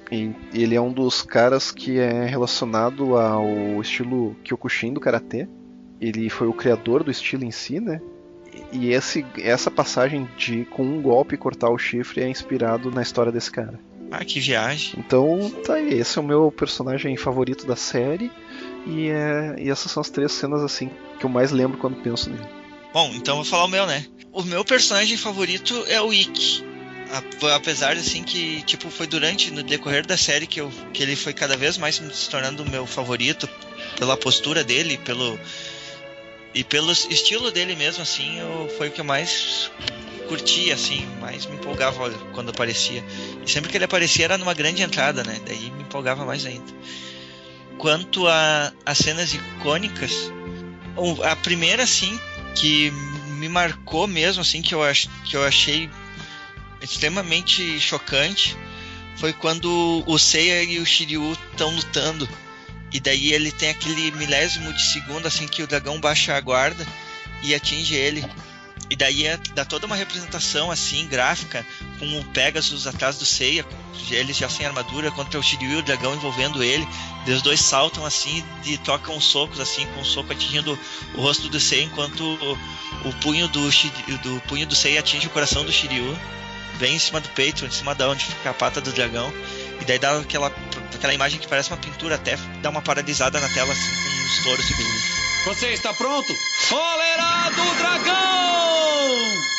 [0.10, 5.48] E ele é um dos caras que é relacionado ao estilo Kyokushin do karatê.
[6.00, 8.02] Ele foi o criador do estilo em si, né?
[8.72, 13.32] E esse, essa passagem de com um golpe cortar o chifre é inspirado na história
[13.32, 13.80] desse cara.
[14.12, 14.94] Ah, que viagem.
[14.98, 15.94] Então, tá aí.
[15.94, 18.30] Esse é o meu personagem favorito da série.
[18.86, 22.30] E, é, e essas são as três cenas assim que eu mais lembro quando penso
[22.30, 22.44] nele.
[22.94, 24.06] Bom, então vou falar o meu, né?
[24.34, 26.64] O meu personagem favorito é o Ikki.
[27.56, 31.34] Apesar assim que tipo foi durante no decorrer da série que, eu, que ele foi
[31.34, 33.50] cada vez mais se tornando o meu favorito
[33.98, 35.38] pela postura dele, pelo
[36.54, 39.72] e pelo estilo dele mesmo, assim, eu, foi o que eu mais
[40.28, 43.04] curtia, assim, mais me empolgava quando aparecia.
[43.46, 45.40] E sempre que ele aparecia era numa grande entrada, né?
[45.46, 46.74] Daí me empolgava mais ainda.
[47.78, 50.32] Quanto a, a cenas icônicas,
[51.24, 52.20] a primeira, assim,
[52.56, 52.92] que
[53.38, 55.90] me marcou mesmo, assim, que eu, ach, que eu achei
[56.82, 58.58] extremamente chocante,
[59.16, 62.28] foi quando o Seiya e o Shiryu estão lutando
[62.92, 66.86] e daí ele tem aquele milésimo de segundo assim que o dragão baixa a guarda
[67.42, 68.26] e atinge ele.
[68.90, 71.66] E daí é, dá toda uma representação assim, gráfica,
[71.98, 73.66] com o Pegasus atrás do Seiya,
[74.10, 76.86] eles já sem armadura, contra o Shiryu o dragão envolvendo ele.
[77.26, 80.78] E os dois saltam assim e trocam socos assim, com o soco atingindo
[81.16, 83.70] o rosto do Seiya, enquanto o, o punho do,
[84.24, 86.20] do punho do Seiya atinge o coração do Shiryu,
[86.78, 89.32] bem em cima do peito, em cima da onde fica a pata do dragão.
[89.82, 90.54] E daí dá aquela,
[90.94, 94.70] aquela imagem que parece uma pintura, até dá uma paralisada na tela, assim, com flores
[94.70, 94.90] e tudo.
[95.46, 96.38] Você está pronto?
[96.70, 99.52] Cólera do Dragão!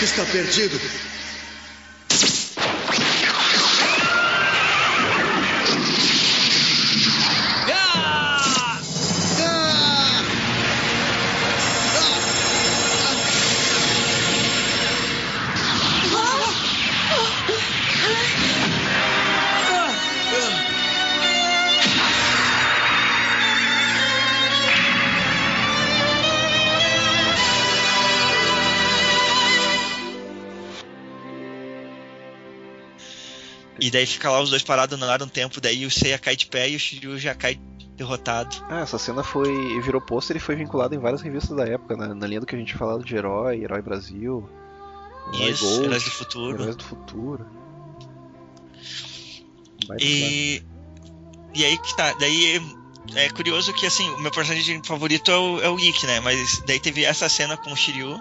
[0.00, 1.07] Está perdido.
[33.80, 36.34] E daí fica lá os dois parados no ar um tempo, daí o Seiya cai
[36.34, 37.60] de pé e o Shiryu já cai
[37.96, 38.56] derrotado.
[38.68, 42.14] Ah, essa cena foi virou pôster e foi vinculada em várias revistas da época, né?
[42.14, 44.48] na linha do que a gente falava de herói, herói Brasil.
[45.34, 46.62] Herói Isso, Gold, Heróis do Futuro.
[46.62, 47.46] Heróis do Futuro.
[49.86, 50.62] Vai E,
[51.54, 52.60] e aí que tá, daí
[53.14, 56.20] é curioso que assim, o meu personagem favorito é o, é o Ikki, né?
[56.20, 58.20] Mas daí teve essa cena com o Shiryu,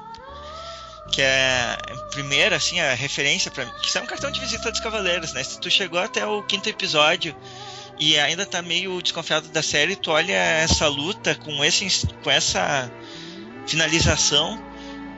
[1.11, 4.71] que é a primeira, assim, a referência para que isso é um cartão de visita
[4.71, 5.43] dos Cavaleiros, né?
[5.43, 7.35] Se tu chegou até o quinto episódio
[7.99, 12.91] e ainda tá meio desconfiado da série, tu olha essa luta com esse com essa
[13.65, 14.61] finalização,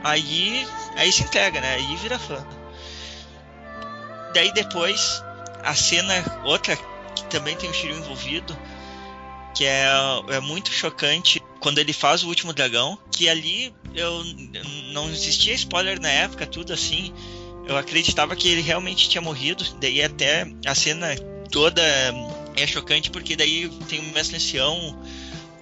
[0.03, 1.75] aí aí se entrega, né?
[1.75, 2.45] Aí vira fã.
[4.33, 5.23] Daí depois
[5.63, 6.13] a cena
[6.43, 6.75] outra
[7.15, 8.57] que também tem o Shiryu envolvido,
[9.55, 9.87] que é,
[10.29, 14.23] é muito chocante quando ele faz o último dragão, que ali eu
[14.93, 17.13] não existia spoiler na época, tudo assim.
[17.65, 21.15] Eu acreditava que ele realmente tinha morrido, daí até a cena
[21.51, 21.81] toda
[22.55, 24.99] é chocante porque daí tem o mestre ancião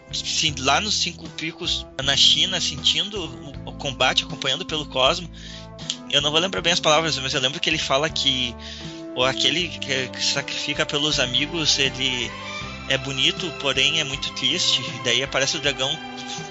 [0.10, 3.20] assim, lá nos cinco picos na China sentindo
[3.66, 5.30] o, o combate acompanhando pelo cosmo.
[6.10, 8.56] Eu não vou lembrar bem as palavras, mas eu lembro que ele fala que
[9.16, 12.32] ou aquele que, sacrifica pelos amigos, ele
[12.90, 14.82] é bonito, porém é muito triste.
[14.82, 15.92] E daí aparece o dragão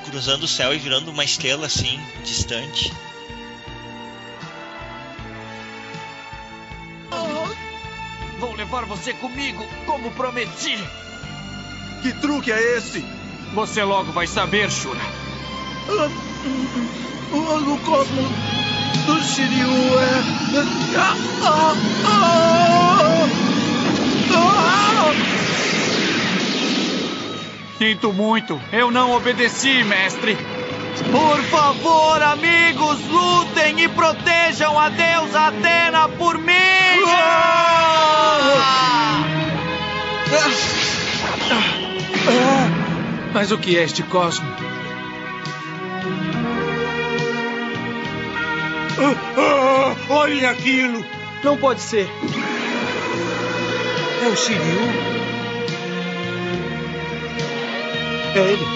[0.04, 2.92] cruzando o céu e virando uma estrela assim, distante.
[8.38, 10.76] Vou levar você comigo, como prometi.
[12.02, 13.02] Que truque é esse?
[13.54, 15.00] Você logo vai saber, Shura.
[17.32, 18.22] O cosmo
[19.06, 20.22] do Shiryu é.
[20.98, 21.74] Ah, ah,
[22.04, 22.48] ah,
[23.12, 23.36] ah.
[27.78, 30.34] Sinto muito, eu não obedeci, mestre.
[31.10, 36.54] Por favor, amigos, lutem e protejam a deusa Atena por mim!
[43.34, 44.46] Mas o que é este cosmo?
[48.98, 51.04] Ah, ah, olhem aquilo!
[51.44, 52.08] Não pode ser.
[54.24, 55.25] É o Shiryu?
[58.36, 58.66] Ele.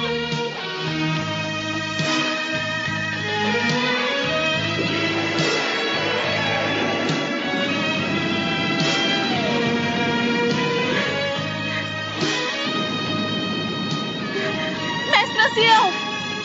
[15.10, 15.92] Mestre ancião!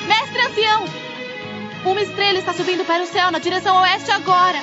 [0.07, 0.85] Mestre ancião!
[1.85, 4.59] Uma estrela está subindo para o céu na direção oeste agora.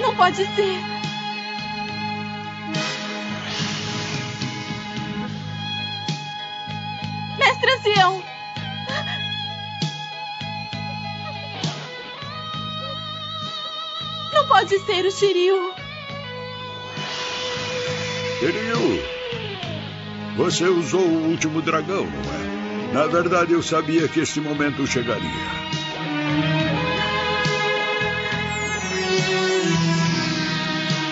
[0.00, 0.93] Não pode ser.
[14.32, 15.74] Não pode ser o Shiryu.
[18.38, 19.02] Shiryu,
[20.36, 22.94] você usou o último dragão, não é?
[22.94, 25.28] Na verdade, eu sabia que esse momento chegaria.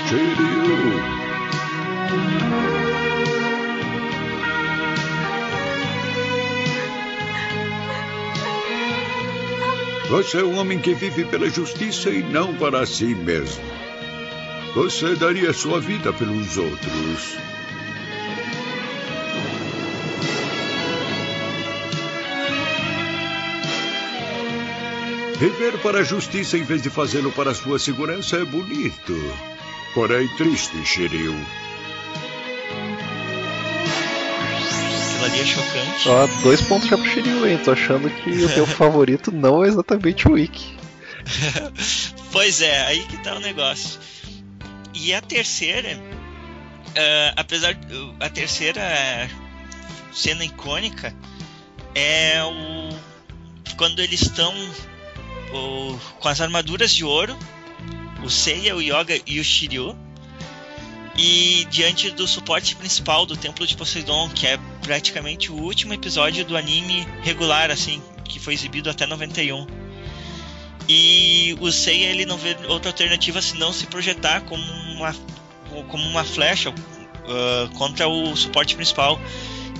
[0.09, 0.52] Shiryu.
[10.13, 13.65] Você é um homem que vive pela justiça e não para si mesmo.
[14.75, 17.39] Você daria sua vida pelos outros.
[25.39, 29.17] Viver para a justiça em vez de fazê-lo para sua segurança é bonito.
[29.95, 31.35] Porém, triste, Shiryu.
[35.23, 36.09] Aquilo ali é chocante.
[36.09, 37.59] Ó, dois pontos já pro Shiryu, hein?
[37.59, 40.77] Tô achando que o teu favorito não é exatamente o Ikki.
[42.33, 44.01] pois é, aí que tá o negócio.
[44.95, 47.77] E a terceira, uh, apesar
[48.21, 48.83] a terceira
[50.13, 51.15] cena icônica
[51.95, 53.13] é o
[53.77, 54.55] quando eles estão
[55.53, 57.37] o, com as armaduras de ouro,
[58.23, 59.97] o Seiya, o Yoga e o Shiryu,
[61.17, 66.45] e diante do suporte principal do Templo de Poseidon, que é praticamente o último episódio
[66.45, 69.67] do anime regular, assim, que foi exibido até 91.
[70.89, 75.15] E o Seiya ele não vê outra alternativa senão se projetar como uma,
[75.89, 79.21] como uma flecha uh, contra o suporte principal.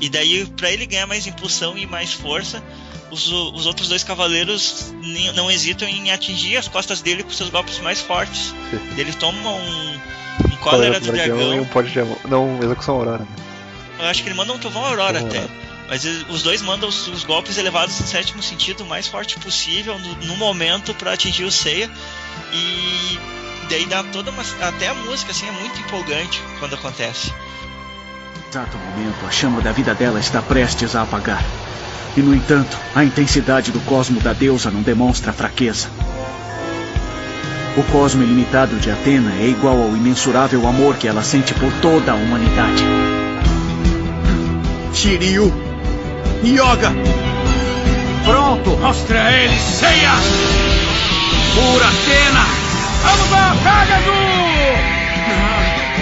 [0.03, 2.61] E daí, para ele ganhar mais impulsão e mais força,
[3.09, 4.93] os, os outros dois cavaleiros
[5.37, 8.53] não hesitam em atingir as costas dele com seus golpes mais fortes.
[8.97, 9.95] Ele toma um,
[10.53, 11.55] um cólera do dragão.
[11.55, 12.19] E um pote de amor.
[12.29, 13.19] Não, execução aurora.
[13.19, 13.27] Né?
[14.01, 15.47] Eu acho que ele manda um trovão aurora até.
[15.89, 19.97] Mas os dois mandam os, os, golpes elevados no sétimo sentido o mais forte possível
[20.01, 21.89] no, no momento para atingir o Seiya.
[22.53, 23.19] E
[23.71, 24.43] daí dá toda uma.
[24.63, 27.33] Até a música assim é muito empolgante quando acontece.
[28.53, 31.43] Exato momento, a chama da vida dela está prestes a apagar.
[32.15, 35.89] E no entanto, a intensidade do cosmo da deusa não demonstra fraqueza.
[37.79, 42.13] O cosmo ilimitado de Atena é igual ao imensurável amor que ela sente por toda
[42.13, 42.85] a humanidade.
[44.93, 45.51] Shiryu!
[46.45, 46.93] Yoga!
[48.27, 48.77] Pronto!
[48.77, 50.13] Mostre a eles, ceia!
[51.55, 52.45] Pura Atena!
[53.03, 54.77] Vamos lá, Pegasus!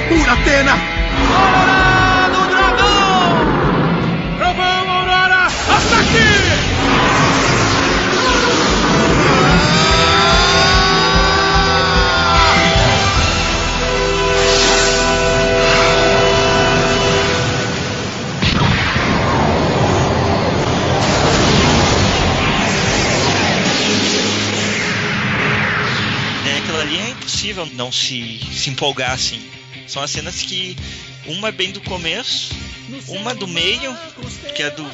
[0.08, 0.72] Pura Atena!
[1.28, 1.89] Colorado
[27.80, 29.40] não se, se empolgar assim.
[29.86, 30.76] São as cenas que
[31.26, 32.54] uma é bem do começo,
[33.08, 33.96] uma do meio,
[34.54, 34.84] que é do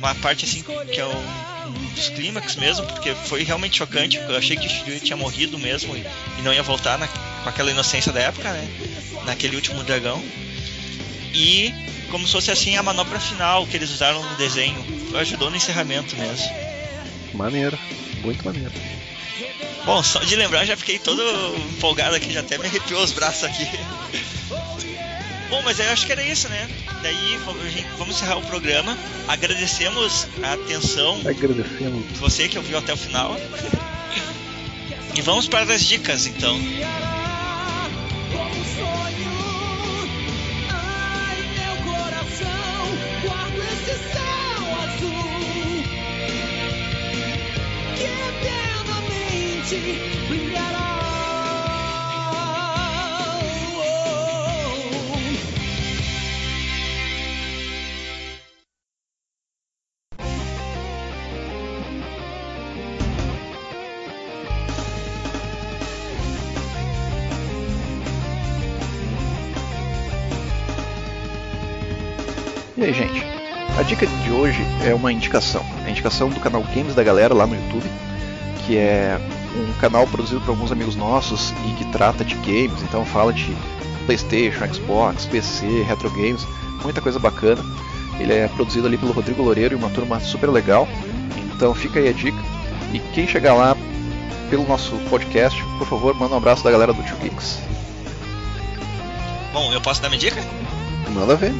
[0.00, 4.16] uma parte assim que é um, um dos clímax mesmo, porque foi realmente chocante.
[4.16, 6.04] Eu achei que o Shiryu tinha morrido mesmo e,
[6.38, 8.68] e não ia voltar na, com aquela inocência da época, né?
[9.24, 10.22] Naquele último dragão.
[11.34, 11.72] E
[12.10, 14.84] como se fosse assim a manobra final que eles usaram no desenho,
[15.16, 16.50] ajudou no encerramento mesmo.
[17.34, 17.78] Maneiro,
[18.22, 18.72] muito maneiro.
[19.84, 21.22] Bom, só de lembrar já fiquei todo
[21.76, 23.66] empolgado aqui, já até me arrepiou os braços aqui.
[25.50, 26.68] Bom, mas eu acho que era isso, né?
[27.02, 27.38] Daí
[27.98, 28.96] vamos encerrar o programa.
[29.26, 31.20] Agradecemos a atenção.
[31.26, 32.04] Agradecemos.
[32.18, 33.36] Você que ouviu até o final.
[35.16, 36.56] E vamos para as dicas então.
[36.56, 37.10] E
[73.90, 75.66] dica de hoje é uma indicação.
[75.84, 77.90] A indicação do canal Games da Galera lá no YouTube,
[78.64, 79.18] que é
[79.56, 83.52] um canal produzido por alguns amigos nossos e que trata de games, então fala de
[84.06, 86.46] PlayStation, Xbox, PC, retro games,
[86.84, 87.60] muita coisa bacana.
[88.20, 90.86] Ele é produzido ali pelo Rodrigo Loureiro e uma turma super legal.
[91.52, 92.38] Então fica aí a dica.
[92.94, 93.76] E quem chegar lá
[94.50, 97.58] pelo nosso podcast, por favor, manda um abraço da galera do Tio Geeks.
[99.52, 100.40] Bom, eu posso dar minha dica?
[101.08, 101.52] Manda ver.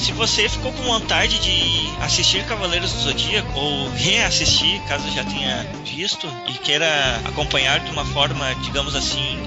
[0.00, 5.66] Se você ficou com vontade de assistir Cavaleiros do Zodíaco ou reassistir, caso já tenha
[5.84, 9.38] visto, e queira acompanhar de uma forma, digamos assim,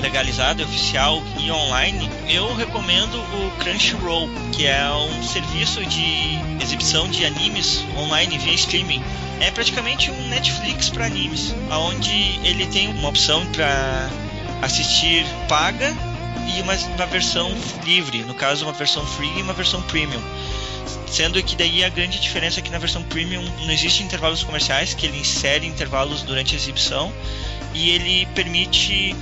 [0.00, 7.26] legalizada, oficial e online, eu recomendo o Crunchyroll, que é um serviço de exibição de
[7.26, 9.02] animes online via streaming.
[9.38, 14.08] É praticamente um Netflix para animes, onde ele tem uma opção para
[14.62, 15.94] assistir paga
[16.56, 17.52] e uma, uma versão
[17.84, 20.22] livre, no caso uma versão free e uma versão premium.
[21.06, 24.94] Sendo que daí a grande diferença é que na versão premium não existe intervalos comerciais,
[24.94, 27.12] que ele insere intervalos durante a exibição
[27.74, 29.14] e ele permite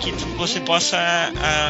[0.00, 0.98] que você possa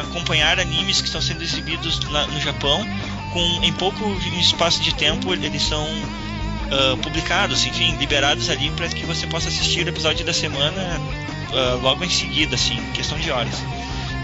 [0.01, 2.85] acompanhar animes que estão sendo exibidos no Japão
[3.33, 4.03] com em pouco
[4.39, 9.85] espaço de tempo eles são uh, publicados, enfim, liberados ali para que você possa assistir
[9.85, 10.99] o episódio da semana
[11.51, 13.63] uh, logo em seguida, assim, questão de horas.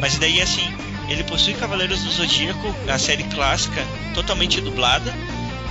[0.03, 0.69] Mas daí assim,
[1.07, 3.81] ele possui Cavaleiros do Zodíaco, a série clássica,
[4.13, 5.15] totalmente dublada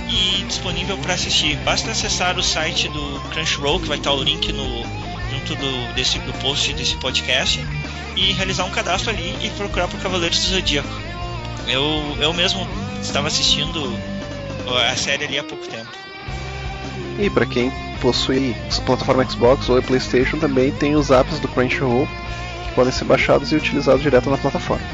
[0.09, 1.55] e disponível para assistir.
[1.57, 4.81] Basta acessar o site do Crunchyroll, que vai estar o link no
[5.29, 7.63] junto do, desse, do post desse podcast,
[8.15, 10.89] e realizar um cadastro ali e procurar por Cavaleiros do Zodíaco.
[11.67, 12.67] Eu, eu mesmo
[13.03, 13.95] estava assistindo
[14.89, 15.91] a série ali há pouco tempo.
[17.19, 22.07] E para quem possui plataforma Xbox ou PlayStation, também tem os apps do Crunchyroll
[22.71, 24.85] podem ser baixados e utilizados direto na plataforma.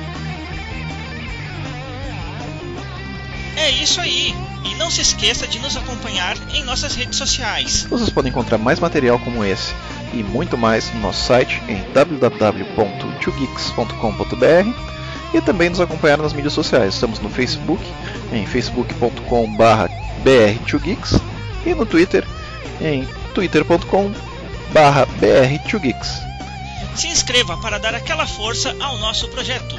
[3.59, 4.33] É isso aí.
[4.63, 7.85] E não se esqueça de nos acompanhar em nossas redes sociais.
[7.89, 9.73] Vocês podem encontrar mais material como esse
[10.13, 14.89] e muito mais no nosso site em www.twogeeks.com.br
[15.33, 16.95] e também nos acompanhar nas mídias sociais.
[16.95, 17.85] Estamos no Facebook,
[18.31, 21.21] em facebook.com/br2geeks
[21.65, 22.25] e no Twitter
[22.81, 26.28] em twitter.com/br2geeks.
[26.99, 29.73] Se inscreva para dar aquela força ao nosso projeto.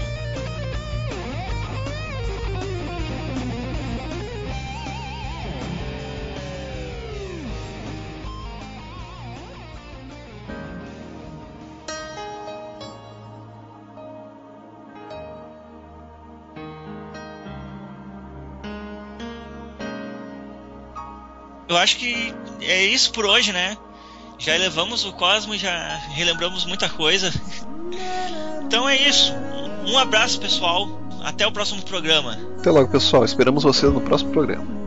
[21.68, 23.76] Eu acho que é isso por hoje, né?
[24.40, 27.30] Já elevamos o Cosmo, já relembramos muita coisa.
[28.64, 29.34] Então é isso.
[29.86, 30.88] Um abraço, pessoal.
[31.22, 32.38] Até o próximo programa.
[32.58, 33.24] Até logo, pessoal.
[33.24, 34.79] Esperamos vocês no próximo programa.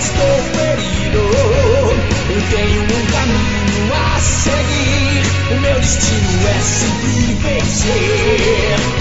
[0.00, 1.18] Estou ferido,
[2.30, 5.22] eu tenho um caminho a seguir.
[5.50, 8.99] O meu destino é sempre vencer.